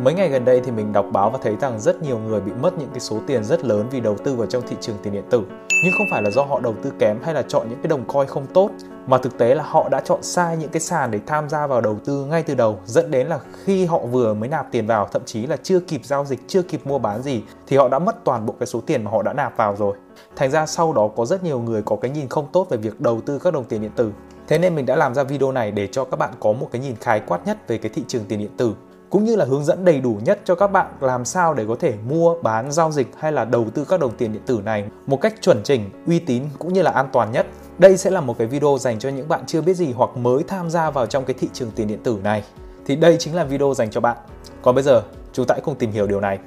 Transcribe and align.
Mấy 0.00 0.14
ngày 0.14 0.28
gần 0.28 0.44
đây 0.44 0.60
thì 0.60 0.70
mình 0.70 0.92
đọc 0.92 1.06
báo 1.12 1.30
và 1.30 1.38
thấy 1.42 1.56
rằng 1.60 1.80
rất 1.80 2.02
nhiều 2.02 2.18
người 2.18 2.40
bị 2.40 2.52
mất 2.52 2.78
những 2.78 2.88
cái 2.90 3.00
số 3.00 3.18
tiền 3.26 3.44
rất 3.44 3.64
lớn 3.64 3.86
vì 3.90 4.00
đầu 4.00 4.16
tư 4.24 4.34
vào 4.34 4.46
trong 4.46 4.62
thị 4.68 4.76
trường 4.80 4.96
tiền 5.02 5.12
điện 5.12 5.24
tử. 5.30 5.42
Nhưng 5.84 5.92
không 5.98 6.06
phải 6.10 6.22
là 6.22 6.30
do 6.30 6.42
họ 6.42 6.60
đầu 6.60 6.74
tư 6.82 6.92
kém 6.98 7.18
hay 7.22 7.34
là 7.34 7.42
chọn 7.42 7.66
những 7.70 7.78
cái 7.82 7.88
đồng 7.88 8.04
coin 8.04 8.26
không 8.26 8.46
tốt, 8.54 8.70
mà 9.06 9.18
thực 9.18 9.38
tế 9.38 9.54
là 9.54 9.62
họ 9.66 9.88
đã 9.88 10.00
chọn 10.00 10.22
sai 10.22 10.56
những 10.56 10.70
cái 10.70 10.80
sàn 10.80 11.10
để 11.10 11.20
tham 11.26 11.48
gia 11.48 11.66
vào 11.66 11.80
đầu 11.80 11.96
tư 12.04 12.24
ngay 12.24 12.42
từ 12.42 12.54
đầu, 12.54 12.78
dẫn 12.84 13.10
đến 13.10 13.26
là 13.26 13.38
khi 13.64 13.84
họ 13.84 13.98
vừa 13.98 14.34
mới 14.34 14.48
nạp 14.48 14.72
tiền 14.72 14.86
vào, 14.86 15.08
thậm 15.12 15.22
chí 15.24 15.46
là 15.46 15.56
chưa 15.62 15.80
kịp 15.80 16.00
giao 16.04 16.24
dịch, 16.24 16.40
chưa 16.46 16.62
kịp 16.62 16.80
mua 16.84 16.98
bán 16.98 17.22
gì, 17.22 17.42
thì 17.66 17.76
họ 17.76 17.88
đã 17.88 17.98
mất 17.98 18.24
toàn 18.24 18.46
bộ 18.46 18.54
cái 18.60 18.66
số 18.66 18.80
tiền 18.80 19.04
mà 19.04 19.10
họ 19.10 19.22
đã 19.22 19.32
nạp 19.32 19.56
vào 19.56 19.76
rồi. 19.76 19.96
Thành 20.36 20.50
ra 20.50 20.66
sau 20.66 20.92
đó 20.92 21.08
có 21.16 21.26
rất 21.26 21.44
nhiều 21.44 21.60
người 21.60 21.82
có 21.82 21.96
cái 21.96 22.10
nhìn 22.10 22.28
không 22.28 22.46
tốt 22.52 22.66
về 22.70 22.76
việc 22.76 23.00
đầu 23.00 23.20
tư 23.20 23.38
các 23.38 23.52
đồng 23.52 23.64
tiền 23.64 23.80
điện 23.80 23.92
tử. 23.96 24.12
Thế 24.48 24.58
nên 24.58 24.74
mình 24.74 24.86
đã 24.86 24.96
làm 24.96 25.14
ra 25.14 25.22
video 25.22 25.52
này 25.52 25.70
để 25.70 25.86
cho 25.92 26.04
các 26.04 26.16
bạn 26.16 26.30
có 26.40 26.52
một 26.52 26.68
cái 26.72 26.80
nhìn 26.80 26.96
khái 26.96 27.20
quát 27.20 27.46
nhất 27.46 27.68
về 27.68 27.78
cái 27.78 27.90
thị 27.94 28.02
trường 28.08 28.24
tiền 28.28 28.38
điện 28.38 28.56
tử 28.56 28.74
cũng 29.10 29.24
như 29.24 29.36
là 29.36 29.44
hướng 29.44 29.64
dẫn 29.64 29.84
đầy 29.84 30.00
đủ 30.00 30.18
nhất 30.24 30.40
cho 30.44 30.54
các 30.54 30.66
bạn 30.66 30.86
làm 31.00 31.24
sao 31.24 31.54
để 31.54 31.64
có 31.68 31.76
thể 31.80 31.94
mua, 32.08 32.34
bán, 32.42 32.72
giao 32.72 32.92
dịch 32.92 33.08
hay 33.18 33.32
là 33.32 33.44
đầu 33.44 33.66
tư 33.74 33.84
các 33.88 34.00
đồng 34.00 34.16
tiền 34.16 34.32
điện 34.32 34.42
tử 34.46 34.60
này 34.64 34.84
một 35.06 35.20
cách 35.20 35.34
chuẩn 35.40 35.62
chỉnh, 35.62 35.90
uy 36.06 36.18
tín 36.18 36.44
cũng 36.58 36.72
như 36.72 36.82
là 36.82 36.90
an 36.90 37.08
toàn 37.12 37.32
nhất. 37.32 37.46
Đây 37.78 37.96
sẽ 37.96 38.10
là 38.10 38.20
một 38.20 38.38
cái 38.38 38.46
video 38.46 38.76
dành 38.80 38.98
cho 38.98 39.08
những 39.08 39.28
bạn 39.28 39.46
chưa 39.46 39.60
biết 39.60 39.74
gì 39.74 39.92
hoặc 39.92 40.16
mới 40.16 40.42
tham 40.42 40.70
gia 40.70 40.90
vào 40.90 41.06
trong 41.06 41.24
cái 41.24 41.34
thị 41.38 41.48
trường 41.52 41.70
tiền 41.70 41.88
điện 41.88 42.02
tử 42.02 42.18
này. 42.22 42.44
Thì 42.86 42.96
đây 42.96 43.16
chính 43.18 43.34
là 43.34 43.44
video 43.44 43.74
dành 43.74 43.90
cho 43.90 44.00
bạn. 44.00 44.16
Còn 44.62 44.74
bây 44.74 44.84
giờ, 44.84 45.02
chúng 45.32 45.46
ta 45.46 45.54
hãy 45.54 45.60
cùng 45.64 45.74
tìm 45.74 45.90
hiểu 45.90 46.06
điều 46.06 46.20
này. 46.20 46.38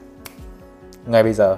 Ngay 1.05 1.23
bây 1.23 1.34
giờ. 1.34 1.57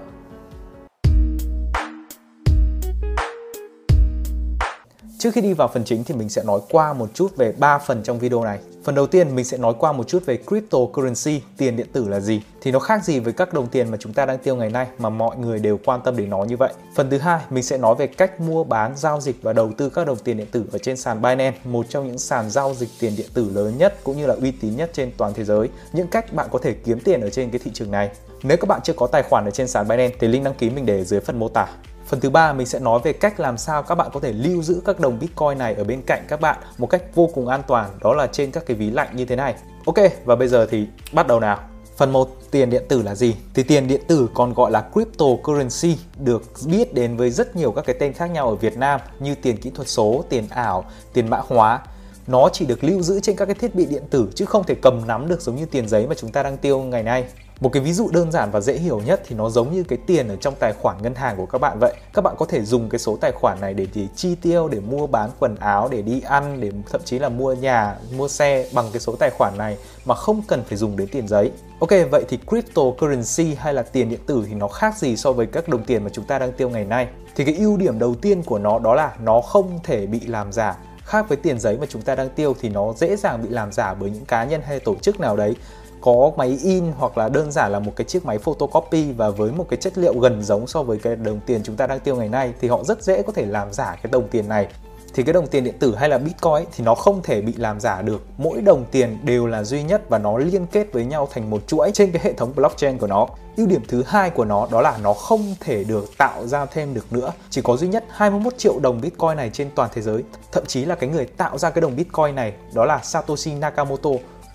Trước 5.21 5.33
khi 5.33 5.41
đi 5.41 5.53
vào 5.53 5.67
phần 5.67 5.83
chính 5.83 6.03
thì 6.03 6.15
mình 6.15 6.29
sẽ 6.29 6.43
nói 6.43 6.59
qua 6.69 6.93
một 6.93 7.09
chút 7.13 7.37
về 7.37 7.51
3 7.57 7.77
phần 7.77 8.03
trong 8.03 8.19
video 8.19 8.43
này. 8.43 8.59
Phần 8.83 8.95
đầu 8.95 9.07
tiên 9.07 9.35
mình 9.35 9.45
sẽ 9.45 9.57
nói 9.57 9.73
qua 9.79 9.91
một 9.91 10.07
chút 10.07 10.25
về 10.25 10.37
cryptocurrency, 10.47 11.41
tiền 11.57 11.77
điện 11.77 11.87
tử 11.93 12.07
là 12.07 12.19
gì. 12.19 12.41
Thì 12.61 12.71
nó 12.71 12.79
khác 12.79 13.05
gì 13.05 13.19
với 13.19 13.33
các 13.33 13.53
đồng 13.53 13.67
tiền 13.67 13.91
mà 13.91 13.97
chúng 13.97 14.13
ta 14.13 14.25
đang 14.25 14.37
tiêu 14.37 14.55
ngày 14.55 14.69
nay 14.69 14.87
mà 14.97 15.09
mọi 15.09 15.37
người 15.37 15.59
đều 15.59 15.79
quan 15.85 16.01
tâm 16.03 16.17
đến 16.17 16.29
nó 16.29 16.43
như 16.43 16.57
vậy. 16.57 16.73
Phần 16.95 17.09
thứ 17.09 17.17
hai 17.17 17.41
mình 17.49 17.63
sẽ 17.63 17.77
nói 17.77 17.95
về 17.95 18.07
cách 18.07 18.41
mua 18.41 18.63
bán, 18.63 18.97
giao 18.97 19.21
dịch 19.21 19.35
và 19.41 19.53
đầu 19.53 19.71
tư 19.77 19.89
các 19.89 20.07
đồng 20.07 20.17
tiền 20.17 20.37
điện 20.37 20.47
tử 20.51 20.65
ở 20.71 20.77
trên 20.77 20.97
sàn 20.97 21.21
Binance, 21.21 21.57
một 21.63 21.85
trong 21.89 22.07
những 22.07 22.17
sàn 22.17 22.49
giao 22.49 22.73
dịch 22.73 22.89
tiền 22.99 23.13
điện 23.17 23.27
tử 23.33 23.49
lớn 23.53 23.77
nhất 23.77 23.97
cũng 24.03 24.17
như 24.17 24.27
là 24.27 24.35
uy 24.41 24.51
tín 24.51 24.75
nhất 24.75 24.89
trên 24.93 25.11
toàn 25.17 25.33
thế 25.33 25.43
giới. 25.43 25.69
Những 25.93 26.07
cách 26.07 26.33
bạn 26.33 26.47
có 26.51 26.59
thể 26.59 26.73
kiếm 26.73 26.99
tiền 26.99 27.21
ở 27.21 27.29
trên 27.29 27.49
cái 27.51 27.59
thị 27.63 27.71
trường 27.73 27.91
này. 27.91 28.09
Nếu 28.43 28.57
các 28.57 28.67
bạn 28.67 28.79
chưa 28.83 28.93
có 28.93 29.07
tài 29.07 29.23
khoản 29.23 29.45
ở 29.45 29.51
trên 29.51 29.67
sàn 29.67 29.87
Binance 29.87 30.15
thì 30.19 30.27
link 30.27 30.45
đăng 30.45 30.53
ký 30.53 30.69
mình 30.69 30.85
để 30.85 30.97
ở 30.97 31.03
dưới 31.03 31.19
phần 31.19 31.39
mô 31.39 31.49
tả. 31.49 31.67
Phần 32.11 32.19
thứ 32.19 32.29
ba 32.29 32.53
mình 32.53 32.67
sẽ 32.67 32.79
nói 32.79 32.99
về 33.03 33.13
cách 33.13 33.39
làm 33.39 33.57
sao 33.57 33.83
các 33.83 33.95
bạn 33.95 34.09
có 34.13 34.19
thể 34.19 34.31
lưu 34.31 34.63
giữ 34.63 34.81
các 34.85 34.99
đồng 34.99 35.19
Bitcoin 35.19 35.57
này 35.57 35.73
ở 35.73 35.83
bên 35.83 36.01
cạnh 36.07 36.25
các 36.27 36.41
bạn 36.41 36.57
một 36.77 36.87
cách 36.87 37.03
vô 37.15 37.29
cùng 37.33 37.47
an 37.47 37.61
toàn, 37.67 37.89
đó 38.01 38.13
là 38.13 38.27
trên 38.27 38.51
các 38.51 38.65
cái 38.65 38.77
ví 38.77 38.89
lạnh 38.89 39.15
như 39.15 39.25
thế 39.25 39.35
này. 39.35 39.55
Ok, 39.85 39.95
và 40.25 40.35
bây 40.35 40.47
giờ 40.47 40.67
thì 40.71 40.87
bắt 41.11 41.27
đầu 41.27 41.39
nào. 41.39 41.59
Phần 41.97 42.11
1, 42.11 42.29
tiền 42.51 42.69
điện 42.69 42.83
tử 42.89 43.01
là 43.01 43.15
gì? 43.15 43.35
Thì 43.53 43.63
tiền 43.63 43.87
điện 43.87 44.01
tử 44.07 44.29
còn 44.33 44.53
gọi 44.53 44.71
là 44.71 44.89
cryptocurrency, 44.93 45.97
được 46.19 46.43
biết 46.65 46.93
đến 46.93 47.17
với 47.17 47.29
rất 47.29 47.55
nhiều 47.55 47.71
các 47.71 47.85
cái 47.85 47.95
tên 47.99 48.13
khác 48.13 48.25
nhau 48.25 48.49
ở 48.49 48.55
Việt 48.55 48.77
Nam 48.77 48.99
như 49.19 49.35
tiền 49.35 49.57
kỹ 49.57 49.69
thuật 49.69 49.87
số, 49.87 50.23
tiền 50.29 50.47
ảo, 50.49 50.85
tiền 51.13 51.29
mã 51.29 51.41
hóa. 51.47 51.79
Nó 52.27 52.49
chỉ 52.53 52.65
được 52.65 52.83
lưu 52.83 53.01
giữ 53.01 53.19
trên 53.19 53.35
các 53.35 53.45
cái 53.45 53.55
thiết 53.55 53.75
bị 53.75 53.85
điện 53.85 54.03
tử 54.09 54.27
chứ 54.35 54.45
không 54.45 54.63
thể 54.63 54.75
cầm 54.81 55.07
nắm 55.07 55.27
được 55.27 55.41
giống 55.41 55.55
như 55.55 55.65
tiền 55.65 55.87
giấy 55.87 56.07
mà 56.07 56.15
chúng 56.15 56.31
ta 56.31 56.43
đang 56.43 56.57
tiêu 56.57 56.79
ngày 56.79 57.03
nay. 57.03 57.25
Một 57.61 57.69
cái 57.69 57.83
ví 57.83 57.93
dụ 57.93 58.09
đơn 58.11 58.31
giản 58.31 58.51
và 58.51 58.61
dễ 58.61 58.73
hiểu 58.73 59.01
nhất 59.05 59.21
thì 59.27 59.35
nó 59.35 59.49
giống 59.49 59.73
như 59.73 59.83
cái 59.83 59.99
tiền 60.07 60.27
ở 60.27 60.35
trong 60.35 60.53
tài 60.59 60.73
khoản 60.73 61.01
ngân 61.01 61.15
hàng 61.15 61.37
của 61.37 61.45
các 61.45 61.61
bạn 61.61 61.79
vậy. 61.79 61.93
Các 62.13 62.21
bạn 62.21 62.35
có 62.37 62.45
thể 62.45 62.61
dùng 62.61 62.89
cái 62.89 62.99
số 62.99 63.17
tài 63.21 63.31
khoản 63.31 63.61
này 63.61 63.73
để 63.73 63.87
để 63.95 64.07
chi 64.15 64.35
tiêu, 64.35 64.67
để 64.67 64.79
mua 64.79 65.07
bán 65.07 65.29
quần 65.39 65.55
áo, 65.55 65.87
để 65.91 66.01
đi 66.01 66.21
ăn, 66.21 66.61
để 66.61 66.71
thậm 66.91 67.01
chí 67.05 67.19
là 67.19 67.29
mua 67.29 67.53
nhà, 67.53 67.95
mua 68.17 68.27
xe 68.27 68.67
bằng 68.73 68.85
cái 68.93 68.99
số 68.99 69.15
tài 69.15 69.29
khoản 69.29 69.57
này 69.57 69.77
mà 70.05 70.15
không 70.15 70.41
cần 70.47 70.63
phải 70.63 70.77
dùng 70.77 70.97
đến 70.97 71.07
tiền 71.11 71.27
giấy. 71.27 71.51
Ok, 71.79 71.89
vậy 72.11 72.25
thì 72.29 72.39
cryptocurrency 72.47 73.55
hay 73.55 73.73
là 73.73 73.81
tiền 73.81 74.09
điện 74.09 74.19
tử 74.25 74.45
thì 74.47 74.53
nó 74.53 74.67
khác 74.67 74.97
gì 74.97 75.17
so 75.17 75.31
với 75.31 75.45
các 75.45 75.67
đồng 75.67 75.83
tiền 75.83 76.03
mà 76.03 76.09
chúng 76.13 76.25
ta 76.25 76.39
đang 76.39 76.51
tiêu 76.51 76.69
ngày 76.69 76.85
nay? 76.85 77.07
Thì 77.35 77.45
cái 77.45 77.55
ưu 77.55 77.77
điểm 77.77 77.99
đầu 77.99 78.15
tiên 78.15 78.43
của 78.43 78.59
nó 78.59 78.79
đó 78.79 78.95
là 78.95 79.15
nó 79.23 79.41
không 79.41 79.79
thể 79.83 80.05
bị 80.05 80.19
làm 80.19 80.51
giả 80.51 80.77
khác 81.05 81.29
với 81.29 81.37
tiền 81.37 81.59
giấy 81.59 81.77
mà 81.77 81.85
chúng 81.89 82.01
ta 82.01 82.15
đang 82.15 82.29
tiêu 82.29 82.55
thì 82.61 82.69
nó 82.69 82.93
dễ 82.93 83.15
dàng 83.15 83.43
bị 83.43 83.49
làm 83.49 83.71
giả 83.71 83.93
bởi 83.93 84.09
những 84.09 84.25
cá 84.25 84.43
nhân 84.43 84.61
hay 84.61 84.79
tổ 84.79 84.95
chức 84.95 85.19
nào 85.19 85.35
đấy 85.35 85.55
có 86.01 86.31
máy 86.37 86.59
in 86.63 86.83
hoặc 86.97 87.17
là 87.17 87.29
đơn 87.29 87.51
giản 87.51 87.71
là 87.71 87.79
một 87.79 87.91
cái 87.95 88.05
chiếc 88.05 88.25
máy 88.25 88.37
photocopy 88.37 89.11
và 89.11 89.29
với 89.29 89.51
một 89.51 89.65
cái 89.69 89.77
chất 89.77 89.97
liệu 89.97 90.19
gần 90.19 90.43
giống 90.43 90.67
so 90.67 90.83
với 90.83 90.97
cái 90.97 91.15
đồng 91.15 91.39
tiền 91.45 91.61
chúng 91.63 91.75
ta 91.75 91.87
đang 91.87 91.99
tiêu 91.99 92.15
ngày 92.15 92.29
nay 92.29 92.53
thì 92.61 92.67
họ 92.67 92.83
rất 92.83 93.03
dễ 93.03 93.21
có 93.21 93.31
thể 93.31 93.45
làm 93.45 93.73
giả 93.73 93.95
cái 94.03 94.11
đồng 94.11 94.27
tiền 94.27 94.49
này. 94.49 94.67
Thì 95.13 95.23
cái 95.23 95.33
đồng 95.33 95.47
tiền 95.47 95.63
điện 95.63 95.79
tử 95.79 95.95
hay 95.95 96.09
là 96.09 96.17
bitcoin 96.17 96.65
thì 96.75 96.83
nó 96.83 96.95
không 96.95 97.21
thể 97.23 97.41
bị 97.41 97.53
làm 97.53 97.79
giả 97.79 98.01
được. 98.01 98.25
Mỗi 98.37 98.61
đồng 98.61 98.85
tiền 98.91 99.17
đều 99.23 99.47
là 99.47 99.63
duy 99.63 99.83
nhất 99.83 100.01
và 100.09 100.17
nó 100.17 100.37
liên 100.37 100.67
kết 100.67 100.93
với 100.93 101.05
nhau 101.05 101.27
thành 101.31 101.49
một 101.49 101.67
chuỗi 101.67 101.91
trên 101.93 102.11
cái 102.11 102.21
hệ 102.25 102.33
thống 102.33 102.51
blockchain 102.55 102.97
của 102.97 103.07
nó. 103.07 103.27
Ưu 103.57 103.67
điểm 103.67 103.81
thứ 103.87 104.03
hai 104.07 104.29
của 104.29 104.45
nó 104.45 104.67
đó 104.71 104.81
là 104.81 104.97
nó 105.03 105.13
không 105.13 105.55
thể 105.59 105.83
được 105.83 106.17
tạo 106.17 106.47
ra 106.47 106.65
thêm 106.65 106.93
được 106.93 107.13
nữa. 107.13 107.33
Chỉ 107.49 107.61
có 107.61 107.77
duy 107.77 107.87
nhất 107.87 108.05
21 108.09 108.57
triệu 108.57 108.79
đồng 108.79 109.01
bitcoin 109.01 109.37
này 109.37 109.49
trên 109.53 109.69
toàn 109.75 109.89
thế 109.93 110.01
giới. 110.01 110.23
Thậm 110.51 110.65
chí 110.65 110.85
là 110.85 110.95
cái 110.95 111.09
người 111.09 111.25
tạo 111.25 111.57
ra 111.57 111.69
cái 111.69 111.81
đồng 111.81 111.95
bitcoin 111.95 112.35
này 112.35 112.53
đó 112.73 112.85
là 112.85 112.99
Satoshi 113.03 113.53
Nakamoto 113.53 114.09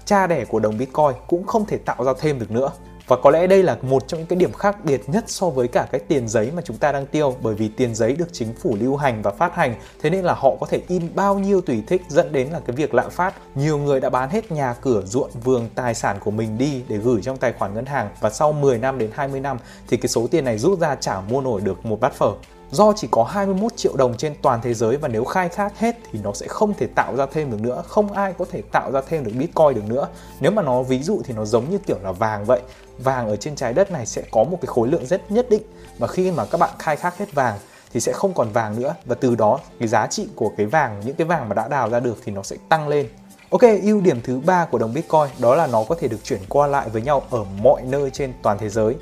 cha 0.06 0.26
đẻ 0.26 0.44
của 0.44 0.60
đồng 0.60 0.78
Bitcoin 0.78 1.12
cũng 1.26 1.46
không 1.46 1.66
thể 1.66 1.78
tạo 1.78 2.04
ra 2.04 2.12
thêm 2.20 2.38
được 2.38 2.50
nữa. 2.50 2.70
Và 3.06 3.16
có 3.22 3.30
lẽ 3.30 3.46
đây 3.46 3.62
là 3.62 3.76
một 3.82 4.08
trong 4.08 4.20
những 4.20 4.26
cái 4.26 4.36
điểm 4.36 4.52
khác 4.52 4.84
biệt 4.84 5.02
nhất 5.06 5.24
so 5.26 5.50
với 5.50 5.68
cả 5.68 5.88
cái 5.92 6.00
tiền 6.08 6.28
giấy 6.28 6.50
mà 6.56 6.62
chúng 6.62 6.76
ta 6.76 6.92
đang 6.92 7.06
tiêu, 7.06 7.34
bởi 7.42 7.54
vì 7.54 7.68
tiền 7.68 7.94
giấy 7.94 8.12
được 8.12 8.28
chính 8.32 8.54
phủ 8.54 8.76
lưu 8.80 8.96
hành 8.96 9.22
và 9.22 9.30
phát 9.30 9.54
hành, 9.54 9.74
thế 10.02 10.10
nên 10.10 10.24
là 10.24 10.34
họ 10.34 10.56
có 10.60 10.66
thể 10.66 10.80
in 10.88 11.02
bao 11.14 11.38
nhiêu 11.38 11.60
tùy 11.60 11.82
thích 11.86 12.02
dẫn 12.08 12.32
đến 12.32 12.48
là 12.48 12.60
cái 12.60 12.76
việc 12.76 12.94
lạm 12.94 13.10
phát 13.10 13.34
nhiều 13.54 13.78
người 13.78 14.00
đã 14.00 14.10
bán 14.10 14.30
hết 14.30 14.52
nhà 14.52 14.74
cửa, 14.80 15.02
ruộng, 15.04 15.30
vườn, 15.44 15.68
tài 15.74 15.94
sản 15.94 16.16
của 16.20 16.30
mình 16.30 16.58
đi 16.58 16.82
để 16.88 16.96
gửi 16.96 17.22
trong 17.22 17.36
tài 17.36 17.52
khoản 17.52 17.74
ngân 17.74 17.86
hàng 17.86 18.08
và 18.20 18.30
sau 18.30 18.52
10 18.52 18.78
năm 18.78 18.98
đến 18.98 19.10
20 19.14 19.40
năm 19.40 19.58
thì 19.88 19.96
cái 19.96 20.08
số 20.08 20.26
tiền 20.30 20.44
này 20.44 20.58
rút 20.58 20.78
ra 20.80 20.94
chả 20.94 21.20
mua 21.20 21.40
nổi 21.40 21.60
được 21.60 21.86
một 21.86 22.00
bát 22.00 22.14
phở 22.14 22.32
do 22.70 22.92
chỉ 22.96 23.08
có 23.10 23.24
21 23.24 23.76
triệu 23.76 23.96
đồng 23.96 24.16
trên 24.16 24.34
toàn 24.42 24.60
thế 24.62 24.74
giới 24.74 24.96
và 24.96 25.08
nếu 25.08 25.24
khai 25.24 25.48
thác 25.48 25.78
hết 25.78 25.96
thì 26.12 26.18
nó 26.22 26.32
sẽ 26.32 26.46
không 26.48 26.74
thể 26.74 26.86
tạo 26.86 27.16
ra 27.16 27.26
thêm 27.32 27.50
được 27.50 27.60
nữa. 27.60 27.82
Không 27.88 28.12
ai 28.12 28.34
có 28.38 28.44
thể 28.50 28.62
tạo 28.72 28.92
ra 28.92 29.00
thêm 29.08 29.24
được 29.24 29.32
bitcoin 29.38 29.74
được 29.74 29.84
nữa. 29.86 30.08
Nếu 30.40 30.52
mà 30.52 30.62
nó 30.62 30.82
ví 30.82 31.02
dụ 31.02 31.20
thì 31.24 31.34
nó 31.34 31.44
giống 31.44 31.70
như 31.70 31.78
kiểu 31.78 31.98
là 32.02 32.12
vàng 32.12 32.44
vậy. 32.44 32.60
Vàng 32.98 33.28
ở 33.28 33.36
trên 33.36 33.56
trái 33.56 33.72
đất 33.72 33.90
này 33.90 34.06
sẽ 34.06 34.22
có 34.30 34.44
một 34.44 34.58
cái 34.60 34.66
khối 34.66 34.88
lượng 34.88 35.06
rất 35.06 35.30
nhất 35.30 35.50
định. 35.50 35.62
Và 35.98 36.06
khi 36.06 36.30
mà 36.30 36.44
các 36.44 36.60
bạn 36.60 36.70
khai 36.78 36.96
thác 36.96 37.18
hết 37.18 37.32
vàng 37.32 37.58
thì 37.92 38.00
sẽ 38.00 38.12
không 38.12 38.34
còn 38.34 38.52
vàng 38.52 38.80
nữa. 38.80 38.94
Và 39.04 39.14
từ 39.14 39.34
đó 39.34 39.60
cái 39.78 39.88
giá 39.88 40.06
trị 40.06 40.28
của 40.34 40.52
cái 40.56 40.66
vàng 40.66 41.02
những 41.04 41.16
cái 41.16 41.26
vàng 41.26 41.48
mà 41.48 41.54
đã 41.54 41.68
đào 41.68 41.90
ra 41.90 42.00
được 42.00 42.16
thì 42.24 42.32
nó 42.32 42.42
sẽ 42.42 42.56
tăng 42.68 42.88
lên. 42.88 43.08
Ok, 43.50 43.62
ưu 43.82 44.00
điểm 44.00 44.20
thứ 44.24 44.40
ba 44.46 44.64
của 44.64 44.78
đồng 44.78 44.94
Bitcoin 44.94 45.26
đó 45.38 45.54
là 45.54 45.66
nó 45.66 45.84
có 45.88 45.94
thể 45.94 46.08
được 46.08 46.24
chuyển 46.24 46.40
qua 46.48 46.66
lại 46.66 46.88
với 46.88 47.02
nhau 47.02 47.22
ở 47.30 47.44
mọi 47.62 47.82
nơi 47.82 48.10
trên 48.10 48.32
toàn 48.42 48.58
thế 48.58 48.68
giới. 48.68 48.94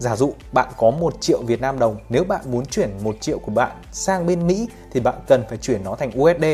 Giả 0.00 0.16
dụ 0.16 0.32
bạn 0.52 0.68
có 0.76 0.90
1 0.90 1.20
triệu 1.20 1.42
Việt 1.42 1.60
Nam 1.60 1.78
đồng, 1.78 1.96
nếu 2.08 2.24
bạn 2.24 2.40
muốn 2.50 2.66
chuyển 2.66 2.90
1 3.02 3.16
triệu 3.20 3.38
của 3.38 3.52
bạn 3.52 3.70
sang 3.92 4.26
bên 4.26 4.46
Mỹ 4.46 4.68
thì 4.92 5.00
bạn 5.00 5.14
cần 5.26 5.44
phải 5.48 5.58
chuyển 5.58 5.84
nó 5.84 5.94
thành 5.94 6.20
USD, 6.20 6.44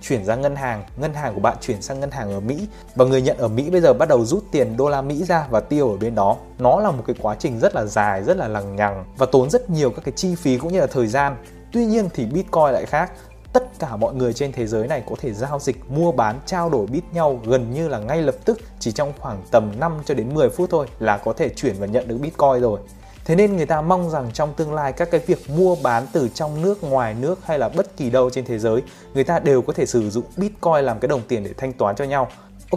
chuyển 0.00 0.24
ra 0.24 0.36
ngân 0.36 0.56
hàng, 0.56 0.84
ngân 0.96 1.14
hàng 1.14 1.34
của 1.34 1.40
bạn 1.40 1.56
chuyển 1.60 1.82
sang 1.82 2.00
ngân 2.00 2.10
hàng 2.10 2.32
ở 2.32 2.40
Mỹ 2.40 2.68
và 2.94 3.04
người 3.04 3.22
nhận 3.22 3.36
ở 3.36 3.48
Mỹ 3.48 3.70
bây 3.70 3.80
giờ 3.80 3.92
bắt 3.92 4.08
đầu 4.08 4.24
rút 4.24 4.44
tiền 4.52 4.76
đô 4.76 4.88
la 4.88 5.02
Mỹ 5.02 5.24
ra 5.24 5.46
và 5.50 5.60
tiêu 5.60 5.90
ở 5.90 5.96
bên 5.96 6.14
đó. 6.14 6.36
Nó 6.58 6.80
là 6.80 6.90
một 6.90 7.02
cái 7.06 7.16
quá 7.22 7.36
trình 7.38 7.58
rất 7.60 7.74
là 7.74 7.84
dài, 7.84 8.22
rất 8.22 8.36
là 8.36 8.48
lằng 8.48 8.76
nhằng 8.76 9.04
và 9.16 9.26
tốn 9.26 9.50
rất 9.50 9.70
nhiều 9.70 9.90
các 9.90 10.04
cái 10.04 10.12
chi 10.16 10.34
phí 10.34 10.58
cũng 10.58 10.72
như 10.72 10.80
là 10.80 10.86
thời 10.86 11.06
gian. 11.06 11.36
Tuy 11.72 11.84
nhiên 11.84 12.08
thì 12.14 12.26
Bitcoin 12.26 12.72
lại 12.72 12.86
khác, 12.86 13.12
tất 13.54 13.78
cả 13.78 13.96
mọi 13.96 14.14
người 14.14 14.32
trên 14.32 14.52
thế 14.52 14.66
giới 14.66 14.88
này 14.88 15.02
có 15.06 15.16
thể 15.18 15.32
giao 15.32 15.58
dịch, 15.58 15.90
mua 15.90 16.12
bán, 16.12 16.40
trao 16.46 16.70
đổi 16.70 16.86
bit 16.86 17.04
nhau 17.12 17.40
gần 17.44 17.74
như 17.74 17.88
là 17.88 17.98
ngay 17.98 18.22
lập 18.22 18.34
tức 18.44 18.58
chỉ 18.78 18.92
trong 18.92 19.12
khoảng 19.18 19.42
tầm 19.50 19.72
5 19.80 19.92
cho 20.04 20.14
đến 20.14 20.34
10 20.34 20.50
phút 20.50 20.70
thôi 20.70 20.86
là 20.98 21.16
có 21.16 21.32
thể 21.32 21.48
chuyển 21.48 21.74
và 21.78 21.86
nhận 21.86 22.08
được 22.08 22.18
Bitcoin 22.20 22.60
rồi. 22.60 22.80
Thế 23.24 23.34
nên 23.34 23.56
người 23.56 23.66
ta 23.66 23.80
mong 23.80 24.10
rằng 24.10 24.30
trong 24.32 24.54
tương 24.54 24.74
lai 24.74 24.92
các 24.92 25.10
cái 25.10 25.20
việc 25.26 25.50
mua 25.50 25.76
bán 25.82 26.06
từ 26.12 26.28
trong 26.34 26.62
nước, 26.62 26.82
ngoài 26.82 27.14
nước 27.14 27.38
hay 27.46 27.58
là 27.58 27.68
bất 27.68 27.96
kỳ 27.96 28.10
đâu 28.10 28.30
trên 28.30 28.44
thế 28.44 28.58
giới, 28.58 28.82
người 29.14 29.24
ta 29.24 29.38
đều 29.38 29.62
có 29.62 29.72
thể 29.72 29.86
sử 29.86 30.10
dụng 30.10 30.24
Bitcoin 30.36 30.84
làm 30.84 30.98
cái 30.98 31.08
đồng 31.08 31.22
tiền 31.28 31.44
để 31.44 31.50
thanh 31.56 31.72
toán 31.72 31.96
cho 31.96 32.04
nhau. 32.04 32.28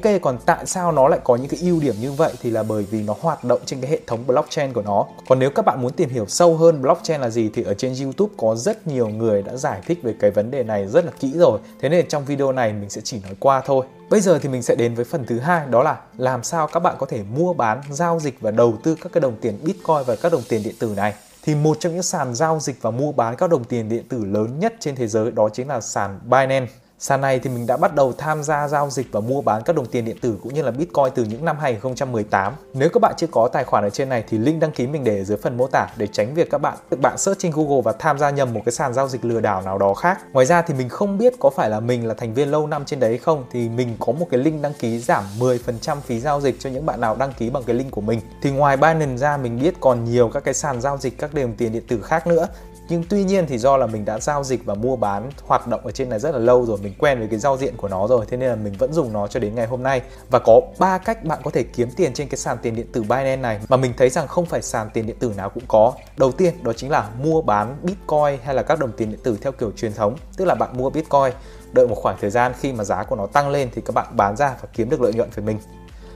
Ok, 0.04 0.22
còn 0.22 0.38
tại 0.46 0.66
sao 0.66 0.92
nó 0.92 1.08
lại 1.08 1.20
có 1.24 1.36
những 1.36 1.48
cái 1.48 1.60
ưu 1.60 1.80
điểm 1.80 1.96
như 2.02 2.12
vậy 2.12 2.34
thì 2.42 2.50
là 2.50 2.64
bởi 2.64 2.84
vì 2.84 3.04
nó 3.04 3.16
hoạt 3.22 3.44
động 3.44 3.62
trên 3.66 3.82
cái 3.82 3.92
hệ 3.92 4.00
thống 4.08 4.28
blockchain 4.28 4.74
của 4.74 4.82
nó. 4.82 5.06
Còn 5.28 5.40
nếu 5.40 5.50
các 5.50 5.66
bạn 5.66 5.82
muốn 5.82 5.94
tìm 5.94 6.10
hiểu 6.10 6.26
sâu 6.28 6.58
hơn 6.58 6.82
blockchain 6.82 7.22
là 7.22 7.30
gì 7.30 7.50
thì 7.54 7.64
ở 7.64 7.74
trên 7.74 7.94
YouTube 8.04 8.34
có 8.38 8.56
rất 8.56 8.88
nhiều 8.88 9.08
người 9.08 9.42
đã 9.42 9.56
giải 9.56 9.82
thích 9.86 10.00
về 10.04 10.14
cái 10.20 10.32
vấn 10.32 10.52
đề 10.52 10.64
này 10.64 10.88
rất 10.88 11.06
là 11.06 11.12
kỹ 11.20 11.32
rồi. 11.36 11.60
Thế 11.82 11.90
nên 11.90 12.08
trong 12.08 12.26
video 12.26 12.52
này 12.52 12.74
mình 12.74 12.90
sẽ 12.90 13.02
chỉ 13.02 13.20
nói 13.24 13.34
qua 13.40 13.62
thôi. 13.66 13.86
Bây 14.10 14.22
giờ 14.22 14.40
thì 14.40 14.50
mình 14.50 14.64
sẽ 14.64 14.76
đến 14.76 14.96
với 14.96 15.06
phần 15.06 15.26
thứ 15.26 15.40
hai 15.40 15.68
đó 15.70 15.84
là 15.84 15.98
làm 16.18 16.44
sao 16.44 16.68
các 16.68 16.80
bạn 16.80 16.96
có 17.00 17.06
thể 17.06 17.24
mua 17.36 17.54
bán, 17.54 17.82
giao 17.92 18.20
dịch 18.20 18.42
và 18.42 18.52
đầu 18.52 18.74
tư 18.84 18.96
các 19.02 19.12
cái 19.14 19.22
đồng 19.22 19.36
tiền 19.42 19.60
Bitcoin 19.64 20.04
và 20.06 20.16
các 20.16 20.32
đồng 20.32 20.44
tiền 20.50 20.64
điện 20.64 20.76
tử 20.80 20.94
này 20.96 21.14
thì 21.44 21.56
một 21.56 21.78
trong 21.80 21.94
những 21.94 22.04
sàn 22.04 22.36
giao 22.36 22.60
dịch 22.60 22.82
và 22.82 22.92
mua 22.92 23.12
bán 23.12 23.36
các 23.36 23.50
đồng 23.50 23.64
tiền 23.64 23.90
điện 23.90 24.04
tử 24.10 24.26
lớn 24.26 24.60
nhất 24.60 24.74
trên 24.80 24.96
thế 24.96 25.08
giới 25.08 25.32
đó 25.32 25.50
chính 25.54 25.68
là 25.68 25.82
sàn 25.82 26.20
Binance. 26.24 26.68
Sàn 27.00 27.22
này 27.22 27.40
thì 27.40 27.50
mình 27.50 27.68
đã 27.68 27.78
bắt 27.78 27.96
đầu 27.96 28.14
tham 28.18 28.44
gia 28.44 28.68
giao 28.68 28.90
dịch 28.90 29.08
và 29.12 29.20
mua 29.20 29.42
bán 29.42 29.64
các 29.64 29.76
đồng 29.76 29.86
tiền 29.86 30.06
điện 30.06 30.18
tử 30.22 30.38
cũng 30.44 30.54
như 30.54 30.62
là 30.62 30.72
Bitcoin 30.72 31.08
từ 31.16 31.24
những 31.24 31.46
năm 31.46 31.58
2018. 31.60 32.54
Nếu 32.74 32.90
các 32.90 33.02
bạn 33.02 33.14
chưa 33.18 33.28
có 33.28 33.48
tài 33.48 33.64
khoản 33.64 33.84
ở 33.84 33.90
trên 33.90 34.10
này 34.10 34.24
thì 34.30 34.38
link 34.38 34.62
đăng 34.62 34.72
ký 34.72 34.88
mình 34.88 35.04
để 35.04 35.18
ở 35.18 35.24
dưới 35.24 35.38
phần 35.38 35.58
mô 35.58 35.68
tả 35.68 35.88
để 35.98 36.08
tránh 36.08 36.34
việc 36.34 36.52
các 36.52 36.58
bạn 36.58 36.78
các 36.90 37.00
bạn 37.00 37.18
search 37.18 37.40
trên 37.40 37.52
Google 37.56 37.82
và 37.84 37.92
tham 37.92 38.20
gia 38.20 38.30
nhầm 38.30 38.54
một 38.54 38.62
cái 38.66 38.72
sàn 38.72 38.94
giao 38.94 39.08
dịch 39.08 39.26
lừa 39.26 39.40
đảo 39.40 39.62
nào 39.62 39.78
đó 39.78 39.94
khác. 39.94 40.20
Ngoài 40.34 40.46
ra 40.46 40.62
thì 40.62 40.74
mình 40.74 40.90
không 40.90 41.18
biết 41.18 41.34
có 41.40 41.50
phải 41.50 41.70
là 41.70 41.80
mình 41.80 42.08
là 42.08 42.14
thành 42.14 42.34
viên 42.34 42.52
lâu 42.52 42.68
năm 42.68 42.86
trên 42.86 43.00
đấy 43.00 43.18
không, 43.18 43.46
thì 43.52 43.70
mình 43.70 43.96
có 44.00 44.14
một 44.14 44.28
cái 44.32 44.40
link 44.40 44.62
đăng 44.62 44.74
ký 44.74 45.00
giảm 45.00 45.24
10% 45.40 45.96
phí 46.02 46.20
giao 46.20 46.42
dịch 46.42 46.56
cho 46.60 46.70
những 46.70 46.86
bạn 46.86 47.02
nào 47.02 47.16
đăng 47.16 47.34
ký 47.34 47.50
bằng 47.50 47.64
cái 47.64 47.76
link 47.76 47.92
của 47.92 48.02
mình. 48.02 48.22
Thì 48.42 48.52
ngoài 48.52 48.78
Binance 48.78 49.18
ra 49.18 49.38
mình 49.38 49.60
biết 49.62 49.74
còn 49.80 50.06
nhiều 50.06 50.30
các 50.34 50.44
cái 50.44 50.54
sàn 50.54 50.82
giao 50.82 50.98
dịch, 50.98 51.18
các 51.18 51.34
đồng 51.34 51.56
tiền 51.56 51.74
điện 51.74 51.84
tử 51.88 52.02
khác 52.02 52.28
nữa 52.28 52.48
nhưng 52.90 53.04
tuy 53.10 53.24
nhiên 53.24 53.46
thì 53.48 53.58
do 53.58 53.78
là 53.78 53.88
mình 53.88 54.06
đã 54.06 54.20
giao 54.20 54.44
dịch 54.44 54.66
và 54.66 54.74
mua 54.74 54.96
bán 54.96 55.30
hoạt 55.46 55.68
động 55.68 55.82
ở 55.86 55.92
trên 55.92 56.10
này 56.10 56.20
rất 56.20 56.32
là 56.32 56.40
lâu 56.40 56.66
rồi 56.66 56.78
mình 56.84 56.94
quen 56.98 57.20
với 57.20 57.28
cái 57.28 57.40
giao 57.40 57.58
diện 57.58 57.78
của 57.78 57.88
nó 57.88 58.08
rồi 58.08 58.26
thế 58.30 58.38
nên 58.38 58.50
là 58.50 58.56
mình 58.56 58.74
vẫn 58.74 58.94
dùng 58.94 59.14
nó 59.14 59.28
cho 59.28 59.40
đến 59.40 59.56
ngày 59.56 59.68
hôm 59.68 59.84
nay. 59.84 60.02
Và 60.30 60.40
có 60.40 60.62
ba 60.80 60.98
cách 60.98 61.24
bạn 61.24 61.40
có 61.44 61.52
thể 61.52 61.64
kiếm 61.64 61.90
tiền 61.92 62.14
trên 62.14 62.28
cái 62.28 62.38
sàn 62.38 62.58
tiền 62.62 62.76
điện 62.76 62.88
tử 62.92 63.02
Binance 63.02 63.36
này 63.36 63.60
mà 63.70 63.78
mình 63.78 63.94
thấy 63.98 64.10
rằng 64.10 64.28
không 64.28 64.46
phải 64.46 64.62
sàn 64.62 64.90
tiền 64.94 65.08
điện 65.08 65.16
tử 65.20 65.34
nào 65.38 65.50
cũng 65.50 65.64
có. 65.68 65.94
Đầu 66.18 66.32
tiên 66.32 66.54
đó 66.64 66.74
chính 66.74 66.92
là 66.92 67.10
mua 67.24 67.42
bán 67.42 67.78
Bitcoin 67.84 68.40
hay 68.44 68.56
là 68.56 68.64
các 68.64 68.80
đồng 68.80 68.92
tiền 68.92 69.10
điện 69.10 69.20
tử 69.24 69.38
theo 69.42 69.52
kiểu 69.52 69.72
truyền 69.72 69.94
thống 69.94 70.16
tức 70.38 70.46
là 70.46 70.56
bạn 70.56 70.78
mua 70.78 70.90
Bitcoin 70.90 71.34
đợi 71.74 71.88
một 71.88 71.96
khoảng 71.96 72.18
thời 72.22 72.30
gian 72.30 72.54
khi 72.60 72.74
mà 72.74 72.84
giá 72.84 73.04
của 73.04 73.16
nó 73.16 73.28
tăng 73.28 73.50
lên 73.50 73.70
thì 73.76 73.82
các 73.86 73.96
bạn 73.96 74.08
bán 74.12 74.38
ra 74.38 74.56
và 74.62 74.68
kiếm 74.74 74.90
được 74.90 75.02
lợi 75.02 75.14
nhuận 75.14 75.30
về 75.36 75.44
mình. 75.44 75.60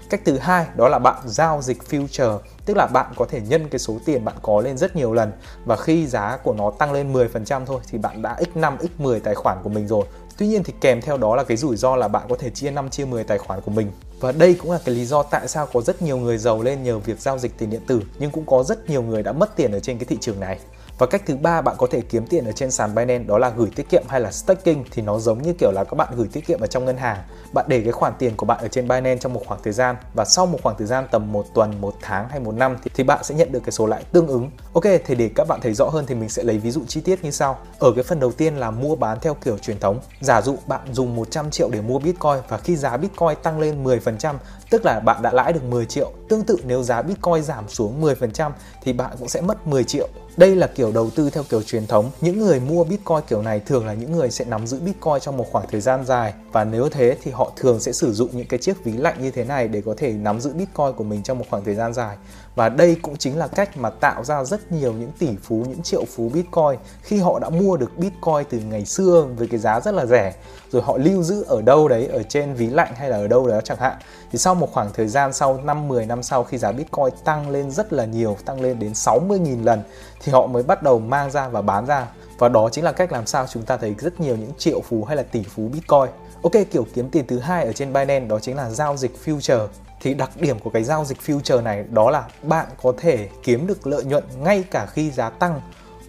Cách 0.10 0.22
thứ 0.26 0.38
hai 0.38 0.66
đó 0.76 0.88
là 0.88 1.00
bạn 1.00 1.16
giao 1.26 1.62
dịch 1.62 1.78
future, 1.90 2.40
tức 2.66 2.78
là 2.78 2.88
bạn 2.94 3.13
có 3.16 3.25
thể 3.25 3.42
nhân 3.42 3.69
cái 3.69 3.80
số 3.80 3.98
tiền 4.06 4.25
bạn 4.25 4.36
có 4.42 4.62
lên 4.62 4.78
rất 4.78 4.96
nhiều 4.96 5.13
lần 5.13 5.31
và 5.66 5.75
khi 5.75 6.08
giá 6.08 6.38
của 6.44 6.54
nó 6.54 6.72
tăng 6.72 6.92
lên 6.92 7.13
10% 7.13 7.66
thôi 7.66 7.81
thì 7.92 7.98
bạn 7.98 8.22
đã 8.22 8.38
x5 8.54 8.78
x10 9.00 9.19
tài 9.19 9.36
khoản 9.36 9.58
của 9.63 9.69
mình 9.69 9.88
rồi. 9.88 10.06
Tuy 10.38 10.48
nhiên 10.48 10.63
thì 10.63 10.74
kèm 10.81 11.02
theo 11.02 11.18
đó 11.18 11.36
là 11.36 11.44
cái 11.44 11.58
rủi 11.58 11.75
ro 11.75 11.96
là 11.96 12.08
bạn 12.08 12.24
có 12.30 12.36
thể 12.40 12.50
chia 12.50 12.72
5 12.72 12.90
chia 12.90 13.06
10 13.06 13.24
tài 13.24 13.38
khoản 13.38 13.62
của 13.62 13.72
mình. 13.72 13.92
Và 14.19 14.31
đây 14.31 14.54
cũng 14.62 14.72
là 14.72 14.80
cái 14.86 14.96
lý 14.96 15.06
do 15.06 15.24
tại 15.24 15.48
sao 15.48 15.68
có 15.74 15.81
rất 15.81 16.02
nhiều 16.02 16.18
người 16.18 16.38
giàu 16.38 16.62
lên 16.62 16.84
nhờ 16.84 17.00
việc 17.00 17.19
giao 17.19 17.38
dịch 17.38 17.58
tiền 17.58 17.69
điện 17.69 17.81
tử, 17.88 18.02
nhưng 18.19 18.31
cũng 18.31 18.46
có 18.46 18.63
rất 18.63 18.90
nhiều 18.90 19.02
người 19.02 19.24
đã 19.24 19.31
mất 19.31 19.56
tiền 19.56 19.72
ở 19.72 19.80
trên 19.80 19.98
cái 19.98 20.06
thị 20.06 20.18
trường 20.22 20.40
này. 20.40 20.60
Và 21.01 21.07
cách 21.07 21.21
thứ 21.25 21.36
ba 21.36 21.62
bạn 21.62 21.75
có 21.77 21.88
thể 21.92 22.01
kiếm 22.01 22.27
tiền 22.27 22.45
ở 22.45 22.51
trên 22.51 22.71
sàn 22.71 22.95
Binance 22.95 23.24
đó 23.24 23.38
là 23.38 23.50
gửi 23.50 23.69
tiết 23.75 23.89
kiệm 23.89 24.03
hay 24.07 24.21
là 24.21 24.31
staking 24.31 24.83
thì 24.92 25.01
nó 25.01 25.19
giống 25.19 25.42
như 25.42 25.53
kiểu 25.53 25.71
là 25.71 25.83
các 25.83 25.95
bạn 25.95 26.13
gửi 26.15 26.27
tiết 26.31 26.48
kiệm 26.48 26.59
ở 26.59 26.68
trong 26.68 26.86
ngân 26.86 26.98
hàng. 26.98 27.18
Bạn 27.53 27.65
để 27.68 27.81
cái 27.81 27.92
khoản 27.92 28.13
tiền 28.19 28.38
của 28.38 28.45
bạn 28.45 28.59
ở 28.62 28.68
trên 28.68 28.88
Binance 28.88 29.18
trong 29.18 29.33
một 29.33 29.42
khoảng 29.45 29.59
thời 29.63 29.74
gian 29.74 29.95
và 30.13 30.25
sau 30.25 30.45
một 30.45 30.59
khoảng 30.63 30.75
thời 30.77 30.88
gian 30.88 31.07
tầm 31.12 31.31
một 31.31 31.45
tuần, 31.53 31.81
một 31.81 31.95
tháng 32.01 32.30
hay 32.30 32.39
một 32.39 32.51
năm 32.51 32.77
thì, 32.83 32.92
thì 32.94 33.03
bạn 33.03 33.24
sẽ 33.24 33.36
nhận 33.36 33.51
được 33.51 33.59
cái 33.63 33.71
số 33.71 33.86
lãi 33.86 34.03
tương 34.12 34.27
ứng. 34.27 34.51
Ok, 34.74 34.83
thì 35.06 35.15
để 35.15 35.30
các 35.36 35.48
bạn 35.48 35.59
thấy 35.62 35.74
rõ 35.74 35.89
hơn 35.89 36.06
thì 36.07 36.15
mình 36.15 36.30
sẽ 36.30 36.44
lấy 36.44 36.57
ví 36.57 36.71
dụ 36.71 36.81
chi 36.88 37.01
tiết 37.01 37.24
như 37.24 37.31
sau. 37.31 37.57
Ở 37.80 37.92
cái 37.95 38.03
phần 38.03 38.19
đầu 38.19 38.31
tiên 38.31 38.57
là 38.57 38.71
mua 38.71 38.95
bán 38.95 39.18
theo 39.21 39.33
kiểu 39.33 39.57
truyền 39.57 39.80
thống. 39.80 40.00
Giả 40.21 40.42
dụ 40.42 40.57
bạn 40.68 40.81
dùng 40.92 41.15
100 41.15 41.51
triệu 41.51 41.69
để 41.69 41.81
mua 41.81 42.00
Bitcoin 42.00 42.38
và 42.50 42.57
khi 42.57 42.75
giá 42.75 42.98
Bitcoin 42.98 43.36
tăng 43.44 43.59
lên 43.59 43.83
10% 43.83 44.36
tức 44.69 44.86
là 44.86 45.00
bạn 45.00 45.21
đã 45.21 45.31
lãi 45.33 45.53
được 45.53 45.63
10 45.63 45.86
triệu. 45.86 46.12
Tương 46.30 46.44
tự 46.44 46.57
nếu 46.63 46.83
giá 46.83 47.01
Bitcoin 47.01 47.44
giảm 47.44 47.69
xuống 47.69 48.01
10% 48.01 48.51
thì 48.83 48.94
bạn 48.94 49.12
cũng 49.19 49.27
sẽ 49.27 49.42
mất 49.42 49.68
10 49.68 49.83
triệu. 49.83 50.07
Đây 50.38 50.56
là 50.56 50.68
kiểu 50.68 50.92
đầu 50.92 51.10
tư 51.10 51.30
theo 51.30 51.44
kiểu 51.50 51.62
truyền 51.62 51.88
thống. 51.88 52.12
Những 52.22 52.39
người 52.39 52.60
mua 52.60 52.83
Bitcoin 52.83 53.19
kiểu 53.28 53.42
này 53.42 53.60
thường 53.60 53.86
là 53.86 53.94
những 53.94 54.12
người 54.12 54.31
sẽ 54.31 54.45
nắm 54.45 54.68
giữ 54.68 54.80
Bitcoin 54.80 55.19
trong 55.22 55.38
một 55.38 55.45
khoảng 55.51 55.66
thời 55.72 55.81
gian 55.81 56.06
dài 56.06 56.33
và 56.51 56.63
nếu 56.63 56.89
thế 56.89 57.18
thì 57.24 57.31
họ 57.31 57.51
thường 57.56 57.80
sẽ 57.80 57.92
sử 57.92 58.13
dụng 58.13 58.30
những 58.33 58.48
cái 58.48 58.60
chiếc 58.60 58.83
ví 58.83 58.92
lạnh 58.92 59.16
như 59.22 59.31
thế 59.31 59.44
này 59.44 59.68
để 59.68 59.81
có 59.86 59.94
thể 59.98 60.12
nắm 60.12 60.42
giữ 60.42 60.54
Bitcoin 60.54 60.94
của 60.95 61.04
mình 61.04 61.24
trong 61.24 61.39
một 61.39 61.45
khoảng 61.50 61.63
thời 61.63 61.75
gian 61.75 61.94
dài. 61.94 62.18
Và 62.56 62.69
đây 62.69 62.95
cũng 63.01 63.18
chính 63.18 63.38
là 63.38 63.48
cách 63.48 63.78
mà 63.78 63.89
tạo 63.89 64.24
ra 64.24 64.44
rất 64.44 64.72
nhiều 64.72 64.94
những 64.94 65.12
tỷ 65.19 65.30
phú, 65.44 65.66
những 65.69 65.81
triệu 65.81 66.06
phú 66.06 66.30
Bitcoin 66.34 66.80
khi 67.01 67.18
họ 67.18 67.39
đã 67.39 67.50
mua 67.50 67.77
được 67.77 67.98
Bitcoin 67.98 68.45
từ 68.50 68.60
ngày 68.60 68.86
xưa 68.86 69.27
với 69.38 69.48
cái 69.48 69.60
giá 69.60 69.80
rất 69.80 69.94
là 69.94 70.06
rẻ 70.06 70.34
rồi 70.72 70.81
họ 70.81 70.98
lưu 70.98 71.24
giữ 71.24 71.44
ở 71.48 71.62
đâu 71.62 71.88
đấy 71.88 72.07
ở 72.07 72.24
trên 72.24 72.54
ví 72.54 72.68
lạnh 72.69 72.94
hay 72.95 73.10
là 73.10 73.18
ở 73.18 73.27
đâu 73.27 73.48
đó 73.48 73.62
chẳng 73.63 73.77
hạn 73.77 73.98
thì 74.31 74.39
sau 74.39 74.56
một 74.56 74.72
khoảng 74.74 74.89
thời 74.94 75.07
gian 75.07 75.34
sau 75.34 75.60
5 75.63 75.88
10 75.88 76.06
năm 76.06 76.24
sau 76.24 76.44
khi 76.44 76.57
giá 76.57 76.72
Bitcoin 76.72 77.13
tăng 77.24 77.50
lên 77.50 77.72
rất 77.72 77.94
là 77.94 78.06
nhiều, 78.06 78.38
tăng 78.45 78.62
lên 78.62 78.80
đến 78.80 78.92
60.000 78.92 79.63
lần 79.63 79.84
thì 80.24 80.32
họ 80.32 80.48
mới 80.48 80.64
bắt 80.64 80.84
đầu 80.84 81.00
mang 81.00 81.32
ra 81.32 81.48
và 81.48 81.62
bán 81.62 81.86
ra. 81.86 82.08
Và 82.38 82.50
đó 82.50 82.70
chính 82.72 82.84
là 82.84 82.92
cách 82.92 83.12
làm 83.12 83.26
sao 83.26 83.48
chúng 83.48 83.64
ta 83.64 83.78
thấy 83.78 83.96
rất 84.00 84.20
nhiều 84.20 84.36
những 84.36 84.52
triệu 84.58 84.82
phú 84.82 85.04
hay 85.04 85.18
là 85.18 85.24
tỷ 85.24 85.44
phú 85.44 85.70
Bitcoin. 85.74 86.10
Ok, 86.44 86.52
kiểu 86.72 86.86
kiếm 86.94 87.10
tiền 87.10 87.28
thứ 87.28 87.40
hai 87.40 87.66
ở 87.66 87.74
trên 87.74 87.94
Binance 87.94 88.28
đó 88.28 88.40
chính 88.40 88.58
là 88.58 88.70
giao 88.70 88.98
dịch 88.98 89.12
future. 89.26 89.68
Thì 90.02 90.14
đặc 90.14 90.30
điểm 90.36 90.60
của 90.60 90.70
cái 90.70 90.84
giao 90.84 91.06
dịch 91.06 91.18
future 91.26 91.64
này 91.64 91.86
đó 91.90 92.12
là 92.12 92.24
bạn 92.44 92.66
có 92.84 92.94
thể 92.98 93.30
kiếm 93.44 93.68
được 93.68 93.88
lợi 93.88 94.04
nhuận 94.04 94.24
ngay 94.44 94.64
cả 94.72 94.86
khi 94.86 95.12
giá 95.12 95.30
tăng 95.30 95.62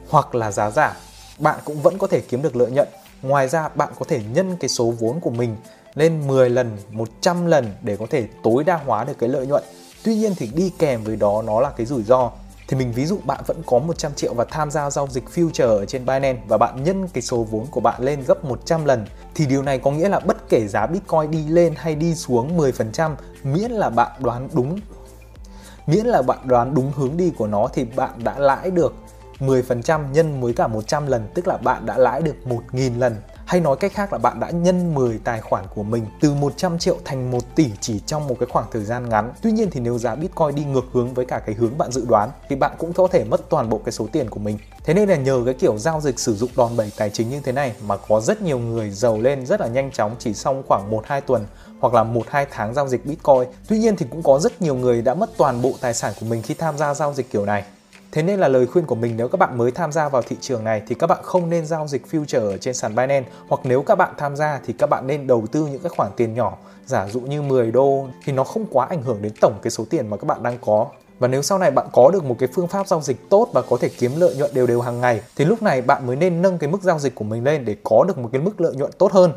hoặc 0.09 0.35
là 0.35 0.53
giá 0.53 0.71
giảm. 0.71 0.93
Bạn 1.39 1.61
cũng 1.65 1.83
vẫn 1.83 1.99
có 1.99 2.07
thể 2.07 2.21
kiếm 2.21 2.43
được 2.43 2.57
lợi 2.57 2.71
nhuận. 2.71 2.89
Ngoài 3.23 3.49
ra 3.49 3.69
bạn 3.69 3.89
có 3.99 4.05
thể 4.09 4.21
nhân 4.33 4.57
cái 4.61 4.69
số 4.69 4.95
vốn 4.99 5.21
của 5.21 5.31
mình 5.31 5.57
lên 5.95 6.27
10 6.27 6.51
lần, 6.51 6.79
100 6.91 7.47
lần 7.47 7.73
để 7.83 7.97
có 7.97 8.07
thể 8.11 8.27
tối 8.43 8.65
đa 8.65 8.77
hóa 8.77 9.05
được 9.05 9.19
cái 9.19 9.29
lợi 9.29 9.47
nhuận. 9.47 9.63
Tuy 10.05 10.15
nhiên 10.15 10.35
thì 10.37 10.51
đi 10.55 10.73
kèm 10.79 11.05
với 11.05 11.17
đó 11.17 11.43
nó 11.43 11.61
là 11.61 11.71
cái 11.71 11.87
rủi 11.87 12.03
ro. 12.03 12.31
Thì 12.73 12.79
mình 12.79 12.93
ví 12.93 13.07
dụ 13.07 13.19
bạn 13.25 13.41
vẫn 13.47 13.63
có 13.67 13.79
100 13.79 14.15
triệu 14.15 14.35
và 14.35 14.45
tham 14.51 14.71
gia 14.71 14.91
giao 14.91 15.07
dịch 15.07 15.25
future 15.35 15.79
ở 15.79 15.87
trên 15.87 16.07
Binance 16.07 16.43
và 16.49 16.59
bạn 16.59 16.83
nhân 16.85 17.09
cái 17.09 17.23
số 17.23 17.47
vốn 17.51 17.67
của 17.71 17.81
bạn 17.81 18.03
lên 18.03 18.25
gấp 18.27 18.45
100 18.45 18.85
lần, 18.85 19.07
thì 19.35 19.47
điều 19.47 19.63
này 19.63 19.79
có 19.79 19.91
nghĩa 19.91 20.09
là 20.09 20.21
bất 20.21 20.49
kể 20.49 20.67
giá 20.69 20.87
Bitcoin 20.87 21.31
đi 21.31 21.49
lên 21.49 21.75
hay 21.77 21.95
đi 21.95 22.15
xuống 22.15 22.59
10% 22.59 23.15
miễn 23.43 23.71
là 23.71 23.91
bạn 23.91 24.11
đoán 24.19 24.49
đúng, 24.53 24.79
miễn 25.87 26.07
là 26.07 26.23
bạn 26.23 26.39
đoán 26.45 26.75
đúng 26.75 26.93
hướng 26.97 27.17
đi 27.17 27.33
của 27.39 27.47
nó 27.47 27.69
thì 27.73 27.85
bạn 27.85 28.25
đã 28.25 28.39
lãi 28.39 28.71
được 28.71 28.95
10% 29.39 30.13
nhân 30.13 30.41
với 30.41 30.53
cả 30.53 30.67
100 30.67 31.07
lần, 31.07 31.29
tức 31.35 31.49
là 31.49 31.57
bạn 31.57 31.87
đã 31.87 31.99
lãi 31.99 32.23
được 32.23 32.37
1.000 32.45 32.99
lần 32.99 33.17
hay 33.53 33.61
nói 33.61 33.77
cách 33.77 33.93
khác 33.95 34.13
là 34.13 34.19
bạn 34.19 34.41
đã 34.41 34.51
nhân 34.51 34.95
10 34.95 35.21
tài 35.25 35.41
khoản 35.41 35.65
của 35.75 35.83
mình 35.83 36.07
từ 36.21 36.35
100 36.35 36.79
triệu 36.79 36.97
thành 37.05 37.31
1 37.31 37.55
tỷ 37.55 37.71
chỉ 37.81 38.01
trong 38.07 38.29
một 38.29 38.37
cái 38.41 38.47
khoảng 38.53 38.67
thời 38.73 38.85
gian 38.85 39.09
ngắn. 39.09 39.33
Tuy 39.43 39.53
nhiên 39.53 39.71
thì 39.71 39.81
nếu 39.81 39.99
giá 39.99 40.15
Bitcoin 40.15 40.55
đi 40.55 40.65
ngược 40.65 40.85
hướng 40.93 41.15
với 41.15 41.27
cả 41.27 41.39
cái 41.47 41.55
hướng 41.55 41.79
bạn 41.79 41.93
dự 41.93 42.05
đoán, 42.09 42.31
thì 42.49 42.57
bạn 42.57 42.73
cũng 42.79 42.93
có 42.93 43.07
thể 43.07 43.25
mất 43.25 43.49
toàn 43.49 43.69
bộ 43.69 43.81
cái 43.85 43.93
số 43.93 44.07
tiền 44.13 44.31
của 44.31 44.41
mình. 44.41 44.59
Thế 44.85 44.95
nên 44.95 45.09
là 45.09 45.17
nhờ 45.17 45.43
cái 45.45 45.55
kiểu 45.55 45.79
giao 45.79 46.01
dịch 46.01 46.19
sử 46.19 46.35
dụng 46.35 46.51
đòn 46.57 46.77
bẩy 46.77 46.93
tài 46.97 47.11
chính 47.11 47.31
như 47.31 47.41
thế 47.41 47.53
này 47.53 47.73
mà 47.87 47.97
có 47.97 48.21
rất 48.21 48.43
nhiều 48.43 48.59
người 48.59 48.91
giàu 48.91 49.21
lên 49.21 49.47
rất 49.47 49.61
là 49.61 49.67
nhanh 49.67 49.91
chóng 49.91 50.17
chỉ 50.19 50.35
sau 50.35 50.63
khoảng 50.69 50.91
1-2 50.91 51.21
tuần 51.21 51.47
hoặc 51.81 51.95
là 51.95 52.05
1-2 52.05 52.47
tháng 52.51 52.75
giao 52.75 52.89
dịch 52.89 53.07
Bitcoin. 53.07 53.49
Tuy 53.69 53.79
nhiên 53.79 53.97
thì 53.97 54.07
cũng 54.11 54.23
có 54.23 54.39
rất 54.39 54.63
nhiều 54.63 54.75
người 54.75 55.03
đã 55.03 55.15
mất 55.15 55.31
toàn 55.37 55.63
bộ 55.63 55.73
tài 55.81 55.95
sản 55.95 56.13
của 56.21 56.27
mình 56.27 56.43
khi 56.43 56.55
tham 56.55 56.79
gia 56.79 56.95
giao 56.95 57.15
dịch 57.15 57.31
kiểu 57.31 57.47
này. 57.47 57.65
Thế 58.13 58.23
nên 58.23 58.41
là 58.41 58.49
lời 58.49 58.67
khuyên 58.67 58.87
của 58.87 58.95
mình 58.95 59.17
nếu 59.17 59.29
các 59.29 59.39
bạn 59.39 59.59
mới 59.59 59.71
tham 59.71 59.93
gia 59.93 60.09
vào 60.09 60.23
thị 60.23 60.37
trường 60.41 60.65
này 60.65 60.83
thì 60.87 60.95
các 60.95 61.07
bạn 61.07 61.19
không 61.23 61.51
nên 61.51 61.67
giao 61.67 61.89
dịch 61.89 62.03
future 62.11 62.51
ở 62.51 62.57
trên 62.57 62.75
sàn 62.75 62.97
Binance 62.97 63.31
hoặc 63.49 63.61
nếu 63.65 63.83
các 63.83 63.95
bạn 63.99 64.15
tham 64.19 64.37
gia 64.37 64.61
thì 64.67 64.73
các 64.73 64.91
bạn 64.91 65.07
nên 65.07 65.27
đầu 65.27 65.47
tư 65.53 65.67
những 65.67 65.83
cái 65.83 65.91
khoản 65.97 66.11
tiền 66.17 66.35
nhỏ, 66.35 66.59
giả 66.87 67.09
dụ 67.09 67.21
như 67.21 67.43
10 67.43 67.71
đô 67.71 68.07
thì 68.25 68.33
nó 68.33 68.45
không 68.45 68.67
quá 68.71 68.87
ảnh 68.91 69.03
hưởng 69.03 69.23
đến 69.23 69.33
tổng 69.41 69.59
cái 69.63 69.71
số 69.71 69.85
tiền 69.91 70.11
mà 70.11 70.17
các 70.17 70.27
bạn 70.27 70.43
đang 70.43 70.59
có. 70.61 70.87
Và 71.19 71.29
nếu 71.29 71.43
sau 71.43 71.59
này 71.59 71.71
bạn 71.71 71.87
có 71.93 72.11
được 72.11 72.25
một 72.25 72.37
cái 72.39 72.49
phương 72.55 72.69
pháp 72.69 72.89
giao 72.89 73.01
dịch 73.01 73.31
tốt 73.31 73.49
và 73.53 73.63
có 73.63 73.77
thể 73.81 73.89
kiếm 73.89 74.13
lợi 74.17 74.37
nhuận 74.37 74.51
đều 74.55 74.67
đều 74.67 74.81
hàng 74.81 75.01
ngày 75.01 75.21
thì 75.37 75.45
lúc 75.45 75.63
này 75.63 75.83
bạn 75.83 76.07
mới 76.07 76.17
nên 76.17 76.43
nâng 76.43 76.59
cái 76.59 76.71
mức 76.71 76.83
giao 76.83 76.99
dịch 76.99 77.15
của 77.15 77.25
mình 77.25 77.45
lên 77.45 77.65
để 77.65 77.77
có 77.83 78.05
được 78.09 78.19
một 78.19 78.29
cái 78.33 78.43
mức 78.43 78.61
lợi 78.61 78.75
nhuận 78.75 78.91
tốt 78.99 79.13
hơn. 79.13 79.33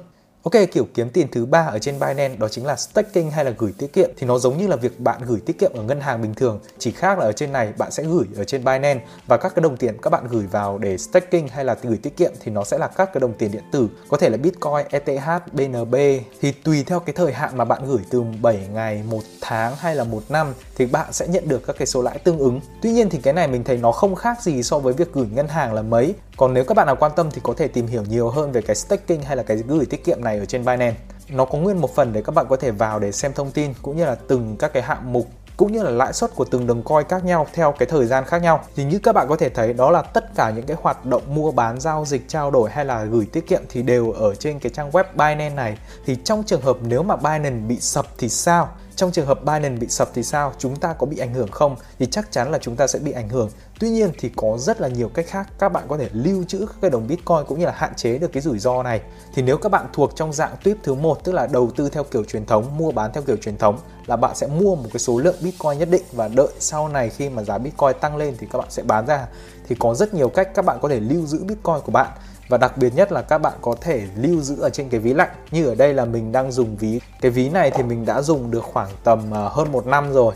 Ok, 0.46 0.54
kiểu 0.72 0.88
kiếm 0.94 1.10
tiền 1.10 1.28
thứ 1.32 1.46
ba 1.46 1.60
ở 1.60 1.80
trên 1.80 2.00
Binance 2.00 2.36
đó 2.38 2.48
chính 2.48 2.66
là 2.66 2.76
staking 2.76 3.30
hay 3.30 3.46
là 3.46 3.52
gửi 3.58 3.74
tiết 3.78 3.94
kiệm 3.94 4.10
thì 4.18 4.28
nó 4.28 4.38
giống 4.38 4.58
như 4.58 4.68
là 4.68 4.76
việc 4.76 5.00
bạn 5.00 5.22
gửi 5.26 5.40
tiết 5.46 5.60
kiệm 5.60 5.72
ở 5.74 5.84
ngân 5.84 6.02
hàng 6.02 6.22
bình 6.22 6.34
thường, 6.34 6.60
chỉ 6.78 6.92
khác 6.92 7.20
là 7.20 7.26
ở 7.26 7.32
trên 7.32 7.52
này 7.52 7.74
bạn 7.78 7.92
sẽ 7.92 8.04
gửi 8.04 8.26
ở 8.36 8.44
trên 8.44 8.66
Binance 8.66 9.06
và 9.28 9.38
các 9.38 9.56
cái 9.56 9.64
đồng 9.64 9.78
tiền 9.78 9.98
các 10.02 10.10
bạn 10.10 10.28
gửi 10.30 10.48
vào 10.52 10.78
để 10.78 10.98
staking 10.98 11.48
hay 11.52 11.66
là 11.66 11.76
gửi 11.82 11.98
tiết 11.98 12.18
kiệm 12.18 12.32
thì 12.40 12.52
nó 12.52 12.64
sẽ 12.64 12.78
là 12.78 12.88
các 12.88 13.10
cái 13.14 13.22
đồng 13.22 13.34
tiền 13.34 13.52
điện 13.52 13.64
tử, 13.72 13.88
có 14.10 14.18
thể 14.18 14.30
là 14.30 14.38
Bitcoin, 14.38 14.86
ETH, 14.90 15.54
BNB 15.54 15.96
thì 16.42 16.52
tùy 16.52 16.84
theo 16.84 17.00
cái 17.00 17.14
thời 17.14 17.34
hạn 17.34 17.58
mà 17.58 17.66
bạn 17.66 17.82
gửi 17.88 18.02
từ 18.10 18.24
7 18.42 18.68
ngày, 18.74 19.04
1 19.10 19.22
tháng 19.42 19.76
hay 19.76 19.96
là 19.96 20.04
một 20.04 20.24
năm 20.30 20.54
thì 20.76 20.86
bạn 20.86 21.14
sẽ 21.14 21.28
nhận 21.28 21.48
được 21.48 21.68
các 21.68 21.76
cái 21.80 21.86
số 21.88 22.02
lãi 22.02 22.18
tương 22.18 22.40
ứng. 22.40 22.60
Tuy 22.82 22.92
nhiên 22.92 23.10
thì 23.10 23.20
cái 23.24 23.34
này 23.34 23.48
mình 23.48 23.64
thấy 23.64 23.78
nó 23.78 23.92
không 23.92 24.16
khác 24.16 24.42
gì 24.42 24.64
so 24.64 24.80
với 24.80 24.94
việc 24.94 25.14
gửi 25.14 25.28
ngân 25.34 25.48
hàng 25.48 25.74
là 25.74 25.82
mấy. 25.82 26.16
Còn 26.38 26.54
nếu 26.54 26.64
các 26.64 26.78
bạn 26.78 26.88
nào 26.88 26.96
quan 26.96 27.12
tâm 27.16 27.32
thì 27.32 27.42
có 27.44 27.54
thể 27.58 27.68
tìm 27.68 27.88
hiểu 27.88 28.04
nhiều 28.10 28.30
hơn 28.30 28.52
về 28.52 28.62
cái 28.62 28.76
staking 28.76 29.22
hay 29.26 29.38
là 29.38 29.44
cái 29.44 29.58
gửi 29.58 29.86
tiết 29.86 30.06
kiệm 30.06 30.24
này 30.24 30.40
ở 30.40 30.46
trên 30.46 30.66
Binance. 30.66 30.96
Nó 31.30 31.46
có 31.46 31.58
nguyên 31.58 31.82
một 31.82 31.96
phần 31.96 32.14
để 32.14 32.22
các 32.22 32.36
bạn 32.36 32.46
có 32.50 32.56
thể 32.56 32.72
vào 32.72 33.00
để 33.00 33.12
xem 33.12 33.34
thông 33.34 33.52
tin 33.52 33.74
cũng 33.82 33.98
như 33.98 34.06
là 34.06 34.16
từng 34.28 34.56
các 34.60 34.74
cái 34.74 34.84
hạng 34.84 35.14
mục 35.14 35.28
cũng 35.58 35.72
như 35.72 35.84
là 35.84 35.92
lãi 35.92 36.14
suất 36.14 36.36
của 36.36 36.46
từng 36.46 36.68
đồng 36.68 36.84
coin 36.84 37.08
khác 37.08 37.26
nhau 37.26 37.48
theo 37.54 37.72
cái 37.72 37.88
thời 37.92 38.06
gian 38.06 38.26
khác 38.26 38.42
nhau. 38.42 38.64
Thì 38.76 38.84
như 38.84 39.00
các 39.00 39.16
bạn 39.16 39.28
có 39.30 39.36
thể 39.36 39.50
thấy, 39.50 39.74
đó 39.74 39.92
là 39.92 40.02
tất 40.02 40.36
cả 40.36 40.50
những 40.50 40.66
cái 40.66 40.78
hoạt 40.82 41.06
động 41.06 41.22
mua 41.36 41.52
bán, 41.52 41.80
giao 41.80 42.06
dịch, 42.06 42.22
trao 42.28 42.52
đổi 42.52 42.70
hay 42.70 42.86
là 42.86 43.04
gửi 43.04 43.28
tiết 43.32 43.48
kiệm 43.48 43.62
thì 43.70 43.82
đều 43.82 44.12
ở 44.12 44.36
trên 44.36 44.60
cái 44.60 44.72
trang 44.76 44.92
web 44.92 45.04
Binance 45.14 45.56
này. 45.56 45.78
Thì 46.06 46.18
trong 46.24 46.44
trường 46.44 46.62
hợp 46.62 46.78
nếu 46.82 47.04
mà 47.04 47.16
Binance 47.16 47.68
bị 47.68 47.80
sập 47.80 48.06
thì 48.18 48.30
sao? 48.30 48.70
Trong 48.96 49.12
trường 49.12 49.26
hợp 49.26 49.40
Binance 49.46 49.80
bị 49.80 49.88
sập 49.88 50.10
thì 50.14 50.24
sao? 50.24 50.54
Chúng 50.58 50.76
ta 50.76 50.94
có 50.94 51.06
bị 51.06 51.18
ảnh 51.18 51.34
hưởng 51.34 51.52
không? 51.52 51.76
Thì 52.00 52.06
chắc 52.06 52.32
chắn 52.32 52.52
là 52.52 52.58
chúng 52.58 52.76
ta 52.76 52.88
sẽ 52.88 53.00
bị 53.00 53.12
ảnh 53.12 53.30
hưởng. 53.30 53.50
Tuy 53.80 53.90
nhiên 53.90 54.12
thì 54.20 54.32
có 54.36 54.58
rất 54.58 54.82
là 54.82 54.88
nhiều 54.88 55.10
cách 55.10 55.26
khác 55.28 55.50
các 55.60 55.70
bạn 55.70 55.84
có 55.88 55.98
thể 55.98 56.10
lưu 56.14 56.44
trữ 56.44 56.60
các 56.60 56.76
cái 56.82 56.92
đồng 56.92 57.08
Bitcoin 57.08 57.46
cũng 57.48 57.60
như 57.60 57.66
là 57.66 57.74
hạn 57.76 57.96
chế 57.96 58.18
được 58.18 58.32
cái 58.34 58.42
rủi 58.42 58.60
ro 58.60 58.84
này. 58.84 59.02
Thì 59.34 59.42
nếu 59.42 59.58
các 59.58 59.72
bạn 59.72 59.86
thuộc 59.94 60.16
trong 60.16 60.34
dạng 60.34 60.56
tuyếp 60.64 60.78
thứ 60.84 60.94
một 60.94 61.24
tức 61.24 61.32
là 61.32 61.48
đầu 61.48 61.72
tư 61.76 61.90
theo 61.90 62.04
kiểu 62.04 62.24
truyền 62.24 62.46
thống, 62.46 62.78
mua 62.78 62.92
bán 62.92 63.14
theo 63.14 63.24
kiểu 63.24 63.38
truyền 63.38 63.58
thống 63.58 63.80
là 64.06 64.16
bạn 64.16 64.36
sẽ 64.36 64.48
mua 64.48 64.76
một 64.76 64.90
cái 64.94 65.00
số 65.00 65.20
lượng 65.20 65.36
Bitcoin 65.42 65.80
nhất 65.80 65.90
định 65.90 66.04
và 66.12 66.28
đợi 66.28 66.50
sau 66.60 66.88
này 66.88 67.10
khi 67.10 67.30
mà 67.30 67.44
giá 67.44 67.58
Bitcoin 67.58 68.00
tăng 68.02 68.18
lên 68.18 68.36
thì 68.40 68.48
các 68.52 68.60
bạn 68.60 68.72
sẽ 68.72 68.84
bán 68.84 69.08
ra. 69.08 69.28
Thì 69.68 69.76
có 69.80 69.94
rất 69.96 70.14
nhiều 70.14 70.30
cách 70.30 70.50
các 70.56 70.66
bạn 70.66 70.78
có 70.82 70.90
thể 70.90 71.00
lưu 71.00 71.26
giữ 71.26 71.44
Bitcoin 71.44 71.82
của 71.86 71.92
bạn 71.92 72.12
và 72.48 72.58
đặc 72.58 72.78
biệt 72.78 72.96
nhất 72.96 73.12
là 73.12 73.22
các 73.22 73.38
bạn 73.38 73.54
có 73.62 73.76
thể 73.82 74.08
lưu 74.16 74.42
giữ 74.42 74.62
ở 74.62 74.70
trên 74.70 74.90
cái 74.90 75.00
ví 75.00 75.14
lạnh. 75.14 75.30
Như 75.52 75.68
ở 75.68 75.76
đây 75.76 75.94
là 75.94 76.06
mình 76.06 76.32
đang 76.32 76.52
dùng 76.52 76.76
ví. 76.76 77.00
Cái 77.22 77.32
ví 77.32 77.50
này 77.50 77.72
thì 77.72 77.84
mình 77.84 78.06
đã 78.06 78.22
dùng 78.22 78.52
được 78.52 78.64
khoảng 78.64 78.90
tầm 79.04 79.34
à, 79.34 79.50
hơn 79.52 79.72
một 79.72 79.86
năm 79.86 80.14
rồi. 80.14 80.36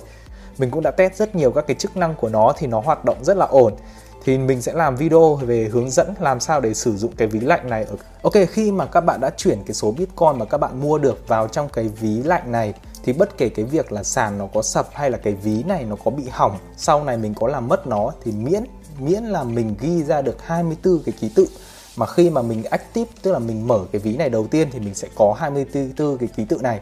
Mình 0.58 0.72
cũng 0.72 0.84
đã 0.84 0.92
test 0.92 1.14
rất 1.14 1.36
nhiều 1.36 1.52
các 1.52 1.68
cái 1.68 1.76
chức 1.76 1.98
năng 1.98 2.16
của 2.16 2.30
nó 2.30 2.54
thì 2.58 2.68
nó 2.68 2.80
hoạt 2.80 3.06
động 3.06 3.24
rất 3.24 3.38
là 3.38 3.46
ổn. 3.46 3.74
Thì 4.24 4.38
mình 4.38 4.62
sẽ 4.62 4.74
làm 4.74 4.96
video 4.96 5.36
về 5.36 5.70
hướng 5.72 5.90
dẫn 5.90 6.14
làm 6.20 6.40
sao 6.40 6.62
để 6.62 6.74
sử 6.74 6.98
dụng 6.98 7.12
cái 7.18 7.28
ví 7.28 7.40
lạnh 7.40 7.70
này. 7.70 7.86
Ok, 8.22 8.34
khi 8.50 8.72
mà 8.72 8.86
các 8.86 9.02
bạn 9.02 9.20
đã 9.20 9.30
chuyển 9.38 9.64
cái 9.66 9.74
số 9.74 9.92
Bitcoin 9.92 10.40
mà 10.40 10.46
các 10.46 10.58
bạn 10.58 10.82
mua 10.82 10.98
được 10.98 11.28
vào 11.28 11.48
trong 11.48 11.70
cái 11.70 11.88
ví 11.88 12.24
lạnh 12.24 12.52
này 12.52 12.74
thì 13.04 13.14
bất 13.14 13.38
kể 13.38 13.50
cái 13.50 13.66
việc 13.66 13.92
là 13.92 14.04
sàn 14.04 14.38
nó 14.38 14.48
có 14.54 14.62
sập 14.62 14.88
hay 14.94 15.12
là 15.12 15.18
cái 15.18 15.34
ví 15.34 15.64
này 15.64 15.84
nó 15.84 15.96
có 16.06 16.12
bị 16.12 16.24
hỏng, 16.32 16.58
sau 16.78 17.04
này 17.04 17.18
mình 17.18 17.34
có 17.34 17.48
làm 17.48 17.68
mất 17.68 17.88
nó 17.88 18.12
thì 18.24 18.32
miễn 18.32 18.64
miễn 19.00 19.24
là 19.24 19.44
mình 19.44 19.76
ghi 19.80 20.04
ra 20.04 20.22
được 20.22 20.38
24 20.46 21.00
cái 21.06 21.14
ký 21.20 21.32
tự 21.36 21.48
mà 21.96 22.06
khi 22.06 22.30
mà 22.30 22.42
mình 22.42 22.64
active, 22.64 23.12
tức 23.22 23.32
là 23.32 23.40
mình 23.40 23.68
mở 23.68 23.86
cái 23.92 24.00
ví 24.00 24.16
này 24.16 24.30
đầu 24.30 24.48
tiên 24.48 24.68
thì 24.72 24.80
mình 24.80 24.96
sẽ 24.96 25.08
có 25.16 25.36
24 25.40 26.18
cái 26.18 26.30
ký 26.36 26.46
tự 26.46 26.58
này. 26.62 26.80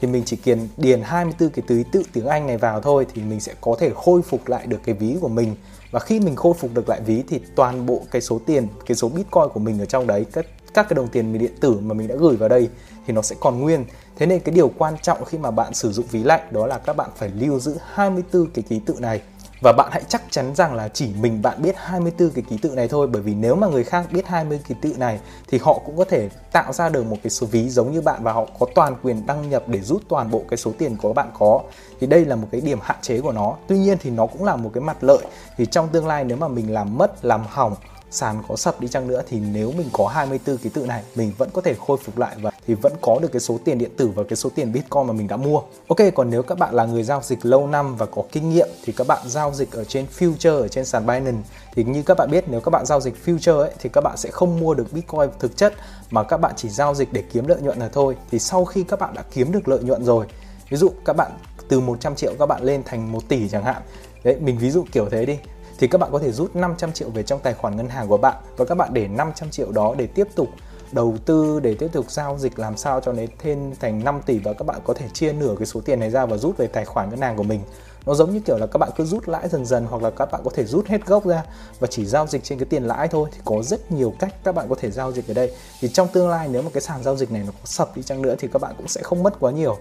Thì 0.00 0.08
mình 0.08 0.22
chỉ 0.26 0.36
cần 0.36 0.68
điền 0.76 1.02
24 1.02 1.50
cái 1.50 1.64
ký 1.68 1.84
tự 1.92 2.02
tiếng 2.12 2.26
Anh 2.26 2.46
này 2.46 2.58
vào 2.58 2.80
thôi 2.80 3.06
thì 3.14 3.22
mình 3.22 3.40
sẽ 3.40 3.54
có 3.60 3.76
thể 3.78 3.90
khôi 3.94 4.22
phục 4.22 4.48
lại 4.48 4.66
được 4.66 4.78
cái 4.84 4.94
ví 4.94 5.16
của 5.20 5.28
mình. 5.28 5.54
Và 5.90 6.00
khi 6.00 6.20
mình 6.20 6.36
khôi 6.36 6.54
phục 6.54 6.74
được 6.74 6.88
lại 6.88 7.00
ví 7.00 7.22
thì 7.28 7.40
toàn 7.56 7.86
bộ 7.86 8.02
cái 8.10 8.22
số 8.22 8.40
tiền, 8.46 8.66
cái 8.86 8.96
số 8.96 9.08
bitcoin 9.08 9.48
của 9.54 9.60
mình 9.60 9.78
ở 9.78 9.84
trong 9.84 10.06
đấy, 10.06 10.26
các 10.32 10.46
các 10.74 10.88
cái 10.88 10.94
đồng 10.94 11.08
tiền 11.08 11.38
điện 11.38 11.54
tử 11.60 11.78
mà 11.82 11.94
mình 11.94 12.08
đã 12.08 12.14
gửi 12.14 12.36
vào 12.36 12.48
đây 12.48 12.68
thì 13.06 13.12
nó 13.12 13.22
sẽ 13.22 13.36
còn 13.40 13.60
nguyên. 13.60 13.84
Thế 14.16 14.26
nên 14.26 14.40
cái 14.40 14.54
điều 14.54 14.72
quan 14.78 14.94
trọng 15.02 15.24
khi 15.24 15.38
mà 15.38 15.50
bạn 15.50 15.74
sử 15.74 15.92
dụng 15.92 16.06
ví 16.10 16.22
lạnh 16.22 16.40
đó 16.50 16.66
là 16.66 16.78
các 16.78 16.96
bạn 16.96 17.10
phải 17.16 17.30
lưu 17.38 17.60
giữ 17.60 17.76
24 17.92 18.46
cái 18.46 18.64
ký 18.68 18.80
tự 18.86 18.94
này 18.98 19.20
và 19.60 19.72
bạn 19.72 19.88
hãy 19.92 20.02
chắc 20.08 20.22
chắn 20.30 20.54
rằng 20.54 20.74
là 20.74 20.88
chỉ 20.88 21.12
mình 21.20 21.42
bạn 21.42 21.62
biết 21.62 21.74
24 21.78 22.30
cái 22.30 22.44
ký 22.50 22.56
tự 22.62 22.70
này 22.70 22.88
thôi. 22.88 23.06
Bởi 23.06 23.22
vì 23.22 23.34
nếu 23.34 23.56
mà 23.56 23.66
người 23.66 23.84
khác 23.84 24.06
biết 24.12 24.26
20 24.26 24.60
ký 24.68 24.74
tự 24.82 24.94
này, 24.98 25.20
thì 25.48 25.58
họ 25.62 25.78
cũng 25.86 25.96
có 25.96 26.04
thể 26.04 26.28
tạo 26.52 26.72
ra 26.72 26.88
được 26.88 27.06
một 27.06 27.16
cái 27.22 27.30
số 27.30 27.46
ví 27.46 27.68
giống 27.68 27.92
như 27.92 28.00
bạn 28.00 28.22
và 28.22 28.32
họ 28.32 28.46
có 28.58 28.66
toàn 28.74 28.96
quyền 29.02 29.26
đăng 29.26 29.50
nhập 29.50 29.64
để 29.66 29.80
rút 29.80 30.02
toàn 30.08 30.30
bộ 30.30 30.42
cái 30.48 30.56
số 30.56 30.72
tiền 30.78 30.96
của 30.96 31.12
bạn 31.12 31.30
có. 31.38 31.60
Thì 32.00 32.06
đây 32.06 32.24
là 32.24 32.36
một 32.36 32.48
cái 32.52 32.60
điểm 32.60 32.78
hạn 32.82 32.98
chế 33.02 33.20
của 33.20 33.32
nó. 33.32 33.56
Tuy 33.66 33.78
nhiên 33.78 33.98
thì 34.00 34.10
nó 34.10 34.26
cũng 34.26 34.44
là 34.44 34.56
một 34.56 34.70
cái 34.74 34.80
mặt 34.80 34.96
lợi. 35.00 35.26
Thì 35.56 35.66
trong 35.66 35.88
tương 35.88 36.06
lai 36.06 36.24
nếu 36.24 36.36
mà 36.36 36.48
mình 36.48 36.72
làm 36.72 36.98
mất, 36.98 37.24
làm 37.24 37.44
hỏng, 37.48 37.74
sàn 38.10 38.42
có 38.48 38.56
sập 38.56 38.80
đi 38.80 38.88
chăng 38.88 39.08
nữa, 39.08 39.22
thì 39.28 39.40
nếu 39.40 39.72
mình 39.72 39.88
có 39.92 40.06
24 40.06 40.56
ký 40.56 40.70
tự 40.70 40.86
này, 40.86 41.02
mình 41.14 41.32
vẫn 41.38 41.50
có 41.52 41.60
thể 41.60 41.74
khôi 41.86 41.96
phục 42.04 42.18
lại 42.18 42.36
và 42.42 42.49
thì 42.66 42.74
vẫn 42.74 42.92
có 43.00 43.18
được 43.22 43.32
cái 43.32 43.40
số 43.40 43.58
tiền 43.64 43.78
điện 43.78 43.90
tử 43.96 44.10
và 44.14 44.22
cái 44.28 44.36
số 44.36 44.50
tiền 44.54 44.72
Bitcoin 44.72 45.06
mà 45.06 45.12
mình 45.12 45.28
đã 45.28 45.36
mua. 45.36 45.60
Ok, 45.88 45.98
còn 46.14 46.30
nếu 46.30 46.42
các 46.42 46.58
bạn 46.58 46.74
là 46.74 46.84
người 46.84 47.02
giao 47.02 47.22
dịch 47.22 47.46
lâu 47.46 47.66
năm 47.66 47.96
và 47.96 48.06
có 48.06 48.22
kinh 48.32 48.50
nghiệm 48.50 48.68
thì 48.84 48.92
các 48.92 49.06
bạn 49.06 49.22
giao 49.26 49.52
dịch 49.52 49.72
ở 49.72 49.84
trên 49.84 50.06
future 50.18 50.60
ở 50.60 50.68
trên 50.68 50.84
sàn 50.84 51.06
Binance 51.06 51.48
thì 51.74 51.84
như 51.84 52.02
các 52.02 52.16
bạn 52.18 52.30
biết 52.30 52.44
nếu 52.48 52.60
các 52.60 52.70
bạn 52.70 52.86
giao 52.86 53.00
dịch 53.00 53.14
future 53.26 53.58
ấy 53.58 53.70
thì 53.78 53.90
các 53.92 54.00
bạn 54.00 54.16
sẽ 54.16 54.30
không 54.30 54.60
mua 54.60 54.74
được 54.74 54.92
Bitcoin 54.92 55.30
thực 55.38 55.56
chất 55.56 55.74
mà 56.10 56.22
các 56.22 56.36
bạn 56.36 56.52
chỉ 56.56 56.68
giao 56.68 56.94
dịch 56.94 57.12
để 57.12 57.22
kiếm 57.32 57.46
lợi 57.46 57.60
nhuận 57.60 57.78
là 57.78 57.88
thôi. 57.88 58.16
Thì 58.30 58.38
sau 58.38 58.64
khi 58.64 58.82
các 58.82 58.98
bạn 59.00 59.14
đã 59.14 59.22
kiếm 59.32 59.52
được 59.52 59.68
lợi 59.68 59.82
nhuận 59.82 60.04
rồi, 60.04 60.26
ví 60.68 60.76
dụ 60.76 60.90
các 61.04 61.16
bạn 61.16 61.32
từ 61.68 61.80
100 61.80 62.14
triệu 62.14 62.32
các 62.38 62.46
bạn 62.46 62.62
lên 62.62 62.82
thành 62.84 63.12
1 63.12 63.28
tỷ 63.28 63.48
chẳng 63.48 63.64
hạn. 63.64 63.82
Đấy, 64.24 64.36
mình 64.40 64.58
ví 64.58 64.70
dụ 64.70 64.84
kiểu 64.92 65.08
thế 65.10 65.26
đi 65.26 65.38
thì 65.78 65.86
các 65.86 65.98
bạn 65.98 66.12
có 66.12 66.18
thể 66.18 66.32
rút 66.32 66.56
500 66.56 66.92
triệu 66.92 67.10
về 67.10 67.22
trong 67.22 67.40
tài 67.40 67.54
khoản 67.54 67.76
ngân 67.76 67.88
hàng 67.88 68.08
của 68.08 68.16
bạn 68.16 68.36
và 68.56 68.64
các 68.64 68.74
bạn 68.74 68.90
để 68.92 69.08
500 69.08 69.50
triệu 69.50 69.72
đó 69.72 69.94
để 69.98 70.06
tiếp 70.06 70.28
tục 70.34 70.48
đầu 70.92 71.16
tư 71.24 71.60
để 71.60 71.74
tiếp 71.74 71.88
tục 71.92 72.10
giao 72.10 72.38
dịch 72.38 72.58
làm 72.58 72.76
sao 72.76 73.00
cho 73.00 73.12
nó 73.12 73.22
thêm 73.38 73.74
thành 73.80 74.04
5 74.04 74.20
tỷ 74.26 74.38
và 74.38 74.52
các 74.52 74.64
bạn 74.64 74.80
có 74.84 74.94
thể 74.94 75.08
chia 75.12 75.32
nửa 75.32 75.54
cái 75.58 75.66
số 75.66 75.80
tiền 75.80 76.00
này 76.00 76.10
ra 76.10 76.26
và 76.26 76.36
rút 76.36 76.56
về 76.56 76.66
tài 76.66 76.84
khoản 76.84 77.10
ngân 77.10 77.20
hàng 77.20 77.36
của 77.36 77.42
mình. 77.42 77.60
Nó 78.06 78.14
giống 78.14 78.32
như 78.32 78.40
kiểu 78.40 78.56
là 78.58 78.66
các 78.66 78.78
bạn 78.78 78.90
cứ 78.96 79.04
rút 79.04 79.28
lãi 79.28 79.48
dần 79.48 79.66
dần 79.66 79.86
hoặc 79.90 80.02
là 80.02 80.10
các 80.10 80.32
bạn 80.32 80.40
có 80.44 80.50
thể 80.54 80.64
rút 80.64 80.86
hết 80.86 81.06
gốc 81.06 81.26
ra 81.26 81.42
và 81.80 81.86
chỉ 81.86 82.04
giao 82.04 82.26
dịch 82.26 82.44
trên 82.44 82.58
cái 82.58 82.66
tiền 82.66 82.82
lãi 82.82 83.08
thôi. 83.08 83.28
Thì 83.32 83.38
có 83.44 83.62
rất 83.62 83.92
nhiều 83.92 84.14
cách 84.18 84.34
các 84.44 84.54
bạn 84.54 84.68
có 84.68 84.74
thể 84.80 84.90
giao 84.90 85.12
dịch 85.12 85.28
ở 85.28 85.34
đây. 85.34 85.52
Thì 85.80 85.88
trong 85.88 86.08
tương 86.08 86.28
lai 86.28 86.48
nếu 86.52 86.62
mà 86.62 86.70
cái 86.74 86.80
sàn 86.80 87.02
giao 87.02 87.16
dịch 87.16 87.32
này 87.32 87.42
nó 87.46 87.52
có 87.52 87.64
sập 87.64 87.96
đi 87.96 88.02
chăng 88.02 88.22
nữa 88.22 88.34
thì 88.38 88.48
các 88.52 88.62
bạn 88.62 88.74
cũng 88.76 88.88
sẽ 88.88 89.02
không 89.02 89.22
mất 89.22 89.40
quá 89.40 89.52
nhiều. 89.52 89.76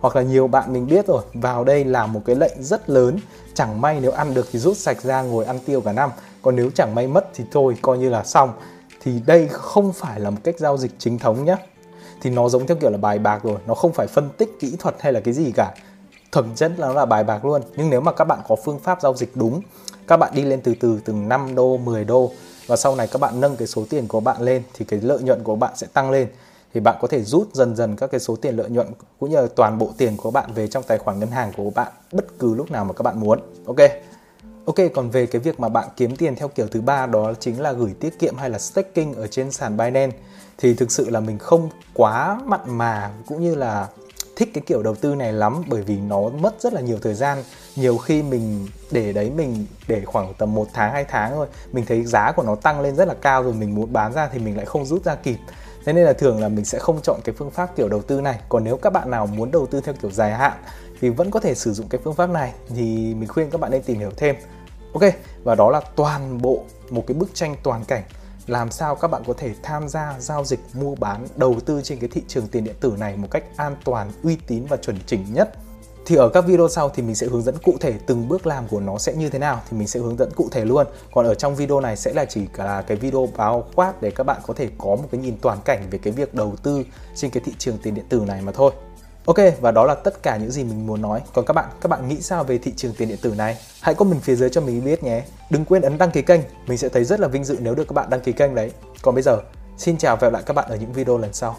Hoặc 0.00 0.16
là 0.16 0.22
nhiều 0.22 0.48
bạn 0.48 0.72
mình 0.72 0.86
biết 0.86 1.06
rồi, 1.06 1.22
vào 1.34 1.64
đây 1.64 1.84
làm 1.84 2.12
một 2.12 2.20
cái 2.24 2.36
lệnh 2.36 2.62
rất 2.62 2.90
lớn. 2.90 3.18
Chẳng 3.54 3.80
may 3.80 4.00
nếu 4.00 4.10
ăn 4.10 4.34
được 4.34 4.46
thì 4.52 4.58
rút 4.58 4.76
sạch 4.76 5.02
ra 5.02 5.22
ngồi 5.22 5.44
ăn 5.44 5.58
tiêu 5.66 5.80
cả 5.80 5.92
năm. 5.92 6.10
Còn 6.42 6.56
nếu 6.56 6.70
chẳng 6.74 6.94
may 6.94 7.06
mất 7.06 7.28
thì 7.34 7.44
thôi, 7.52 7.76
coi 7.82 7.98
như 7.98 8.08
là 8.08 8.24
xong 8.24 8.52
thì 9.04 9.20
đây 9.26 9.48
không 9.50 9.92
phải 9.92 10.20
là 10.20 10.30
một 10.30 10.40
cách 10.44 10.58
giao 10.58 10.76
dịch 10.76 10.92
chính 10.98 11.18
thống 11.18 11.44
nhé 11.44 11.56
thì 12.22 12.30
nó 12.30 12.48
giống 12.48 12.66
theo 12.66 12.76
kiểu 12.80 12.90
là 12.90 12.98
bài 12.98 13.18
bạc 13.18 13.40
rồi, 13.42 13.58
nó 13.66 13.74
không 13.74 13.92
phải 13.92 14.06
phân 14.06 14.30
tích 14.38 14.56
kỹ 14.60 14.76
thuật 14.78 14.96
hay 14.98 15.12
là 15.12 15.20
cái 15.20 15.34
gì 15.34 15.52
cả. 15.56 15.74
Thực 16.32 16.46
chất 16.56 16.72
là 16.76 16.86
nó 16.86 16.94
là 16.94 17.04
bài 17.04 17.24
bạc 17.24 17.44
luôn. 17.44 17.62
Nhưng 17.76 17.90
nếu 17.90 18.00
mà 18.00 18.12
các 18.12 18.24
bạn 18.24 18.38
có 18.48 18.56
phương 18.64 18.78
pháp 18.78 19.02
giao 19.02 19.14
dịch 19.14 19.30
đúng, 19.34 19.60
các 20.06 20.16
bạn 20.16 20.32
đi 20.34 20.42
lên 20.42 20.60
từ 20.60 20.74
từ, 20.80 21.00
từng 21.04 21.28
5 21.28 21.54
đô 21.54 21.76
10 21.76 22.04
đô, 22.04 22.30
và 22.66 22.76
sau 22.76 22.96
này 22.96 23.06
các 23.06 23.20
bạn 23.20 23.40
nâng 23.40 23.56
cái 23.56 23.68
số 23.68 23.84
tiền 23.90 24.08
của 24.08 24.20
bạn 24.20 24.42
lên, 24.42 24.62
thì 24.74 24.84
cái 24.84 25.00
lợi 25.00 25.22
nhuận 25.22 25.42
của 25.42 25.56
bạn 25.56 25.72
sẽ 25.76 25.86
tăng 25.92 26.10
lên. 26.10 26.28
Thì 26.74 26.80
bạn 26.80 26.96
có 27.00 27.08
thể 27.08 27.22
rút 27.22 27.54
dần 27.54 27.76
dần 27.76 27.96
các 27.96 28.10
cái 28.10 28.20
số 28.20 28.36
tiền 28.36 28.56
lợi 28.56 28.70
nhuận, 28.70 28.86
cũng 29.20 29.30
như 29.30 29.36
là 29.36 29.46
toàn 29.56 29.78
bộ 29.78 29.90
tiền 29.98 30.16
của 30.16 30.30
bạn 30.30 30.52
về 30.54 30.66
trong 30.68 30.82
tài 30.82 30.98
khoản 30.98 31.20
ngân 31.20 31.30
hàng 31.30 31.52
của 31.56 31.70
bạn 31.70 31.92
bất 32.12 32.24
cứ 32.38 32.54
lúc 32.54 32.70
nào 32.70 32.84
mà 32.84 32.92
các 32.92 33.02
bạn 33.02 33.20
muốn. 33.20 33.40
Ok? 33.66 33.76
Ok, 34.66 34.76
còn 34.94 35.10
về 35.10 35.26
cái 35.26 35.40
việc 35.40 35.60
mà 35.60 35.68
bạn 35.68 35.88
kiếm 35.96 36.16
tiền 36.16 36.36
theo 36.36 36.48
kiểu 36.48 36.66
thứ 36.70 36.80
ba 36.80 37.06
đó 37.06 37.32
chính 37.40 37.60
là 37.60 37.72
gửi 37.72 37.94
tiết 38.00 38.18
kiệm 38.18 38.36
hay 38.36 38.50
là 38.50 38.58
staking 38.58 39.14
ở 39.16 39.26
trên 39.26 39.50
sàn 39.50 39.76
Binance 39.76 40.16
thì 40.58 40.74
thực 40.74 40.92
sự 40.92 41.10
là 41.10 41.20
mình 41.20 41.38
không 41.38 41.68
quá 41.94 42.40
mặn 42.44 42.60
mà 42.66 43.10
cũng 43.26 43.42
như 43.42 43.54
là 43.54 43.88
thích 44.36 44.50
cái 44.54 44.62
kiểu 44.66 44.82
đầu 44.82 44.94
tư 44.94 45.14
này 45.14 45.32
lắm 45.32 45.62
bởi 45.66 45.82
vì 45.82 45.96
nó 45.96 46.28
mất 46.28 46.54
rất 46.60 46.72
là 46.72 46.80
nhiều 46.80 46.98
thời 47.02 47.14
gian. 47.14 47.38
Nhiều 47.76 47.98
khi 47.98 48.22
mình 48.22 48.68
để 48.90 49.12
đấy 49.12 49.30
mình 49.36 49.66
để 49.88 50.02
khoảng 50.04 50.34
tầm 50.38 50.54
một 50.54 50.66
tháng 50.72 50.92
hai 50.92 51.04
tháng 51.04 51.30
thôi 51.30 51.46
mình 51.72 51.84
thấy 51.86 52.04
giá 52.04 52.32
của 52.32 52.42
nó 52.42 52.54
tăng 52.54 52.80
lên 52.80 52.96
rất 52.96 53.08
là 53.08 53.14
cao 53.14 53.42
rồi 53.42 53.52
mình 53.52 53.74
muốn 53.74 53.92
bán 53.92 54.12
ra 54.12 54.28
thì 54.32 54.38
mình 54.38 54.56
lại 54.56 54.66
không 54.66 54.84
rút 54.86 55.04
ra 55.04 55.14
kịp. 55.14 55.36
Thế 55.84 55.92
nên 55.92 56.04
là 56.04 56.12
thường 56.12 56.40
là 56.40 56.48
mình 56.48 56.64
sẽ 56.64 56.78
không 56.78 57.00
chọn 57.02 57.20
cái 57.24 57.34
phương 57.38 57.50
pháp 57.50 57.76
kiểu 57.76 57.88
đầu 57.88 58.02
tư 58.02 58.20
này. 58.20 58.40
Còn 58.48 58.64
nếu 58.64 58.76
các 58.76 58.92
bạn 58.92 59.10
nào 59.10 59.26
muốn 59.26 59.50
đầu 59.50 59.66
tư 59.66 59.80
theo 59.80 59.94
kiểu 60.02 60.10
dài 60.10 60.32
hạn 60.32 60.52
thì 61.04 61.10
vẫn 61.10 61.30
có 61.30 61.40
thể 61.40 61.54
sử 61.54 61.72
dụng 61.72 61.88
cái 61.88 62.00
phương 62.04 62.14
pháp 62.14 62.30
này. 62.30 62.52
Thì 62.68 63.14
mình 63.14 63.28
khuyên 63.28 63.50
các 63.50 63.60
bạn 63.60 63.70
nên 63.70 63.82
tìm 63.82 63.98
hiểu 63.98 64.10
thêm. 64.16 64.36
Ok, 64.92 65.02
và 65.42 65.54
đó 65.54 65.70
là 65.70 65.80
toàn 65.96 66.42
bộ 66.42 66.64
một 66.90 67.04
cái 67.06 67.14
bức 67.14 67.34
tranh 67.34 67.56
toàn 67.62 67.84
cảnh. 67.84 68.02
Làm 68.46 68.70
sao 68.70 68.94
các 68.94 69.08
bạn 69.08 69.22
có 69.26 69.34
thể 69.36 69.54
tham 69.62 69.88
gia 69.88 70.14
giao 70.18 70.44
dịch, 70.44 70.60
mua 70.74 70.94
bán, 70.94 71.26
đầu 71.36 71.56
tư 71.66 71.80
trên 71.84 71.98
cái 71.98 72.08
thị 72.12 72.22
trường 72.28 72.48
tiền 72.48 72.64
điện 72.64 72.74
tử 72.80 72.94
này 72.98 73.16
một 73.16 73.28
cách 73.30 73.44
an 73.56 73.76
toàn, 73.84 74.10
uy 74.22 74.36
tín 74.46 74.66
và 74.68 74.76
chuẩn 74.76 74.96
chỉnh 75.06 75.26
nhất. 75.32 75.54
Thì 76.06 76.16
ở 76.16 76.28
các 76.28 76.46
video 76.46 76.68
sau 76.68 76.88
thì 76.88 77.02
mình 77.02 77.14
sẽ 77.14 77.26
hướng 77.26 77.42
dẫn 77.42 77.54
cụ 77.62 77.76
thể 77.80 77.94
từng 78.06 78.28
bước 78.28 78.46
làm 78.46 78.68
của 78.68 78.80
nó 78.80 78.98
sẽ 78.98 79.14
như 79.14 79.28
thế 79.28 79.38
nào 79.38 79.60
thì 79.70 79.76
mình 79.76 79.88
sẽ 79.88 80.00
hướng 80.00 80.16
dẫn 80.16 80.30
cụ 80.36 80.48
thể 80.52 80.64
luôn. 80.64 80.86
Còn 81.14 81.26
ở 81.26 81.34
trong 81.34 81.54
video 81.54 81.80
này 81.80 81.96
sẽ 81.96 82.12
là 82.12 82.24
chỉ 82.24 82.46
là 82.56 82.82
cái 82.82 82.96
video 82.96 83.28
báo 83.36 83.64
quát 83.74 84.02
để 84.02 84.10
các 84.10 84.24
bạn 84.24 84.40
có 84.46 84.54
thể 84.54 84.68
có 84.78 84.96
một 84.96 85.08
cái 85.10 85.20
nhìn 85.20 85.36
toàn 85.42 85.58
cảnh 85.64 85.86
về 85.90 85.98
cái 85.98 86.12
việc 86.12 86.34
đầu 86.34 86.54
tư 86.62 86.84
trên 87.14 87.30
cái 87.30 87.42
thị 87.46 87.52
trường 87.58 87.78
tiền 87.82 87.94
điện 87.94 88.04
tử 88.08 88.24
này 88.26 88.42
mà 88.42 88.52
thôi. 88.52 88.72
Ok 89.26 89.36
và 89.60 89.70
đó 89.70 89.84
là 89.84 89.94
tất 89.94 90.22
cả 90.22 90.36
những 90.36 90.50
gì 90.50 90.64
mình 90.64 90.86
muốn 90.86 91.02
nói. 91.02 91.20
Còn 91.32 91.44
các 91.44 91.52
bạn, 91.52 91.64
các 91.80 91.88
bạn 91.88 92.08
nghĩ 92.08 92.20
sao 92.20 92.44
về 92.44 92.58
thị 92.58 92.72
trường 92.76 92.92
tiền 92.98 93.08
điện 93.08 93.18
tử 93.22 93.34
này? 93.38 93.56
Hãy 93.80 93.94
comment 93.94 94.22
phía 94.22 94.34
dưới 94.34 94.50
cho 94.50 94.60
mình 94.60 94.84
biết 94.84 95.02
nhé. 95.02 95.22
Đừng 95.50 95.64
quên 95.64 95.82
ấn 95.82 95.98
đăng 95.98 96.10
ký 96.10 96.22
kênh 96.22 96.40
Mình 96.66 96.78
sẽ 96.78 96.88
thấy 96.88 97.04
rất 97.04 97.20
là 97.20 97.28
vinh 97.28 97.44
dự 97.44 97.56
nếu 97.60 97.74
được 97.74 97.84
các 97.88 97.92
bạn 97.92 98.10
đăng 98.10 98.20
ký 98.20 98.32
kênh 98.32 98.54
đấy. 98.54 98.70
Còn 99.02 99.14
bây 99.14 99.22
giờ, 99.22 99.40
xin 99.76 99.98
chào 99.98 100.16
và 100.16 100.26
hẹn 100.26 100.32
gặp 100.32 100.38
lại 100.38 100.42
các 100.46 100.54
bạn 100.54 100.68
ở 100.68 100.76
những 100.76 100.92
video 100.92 101.18
lần 101.18 101.32
sau. 101.32 101.56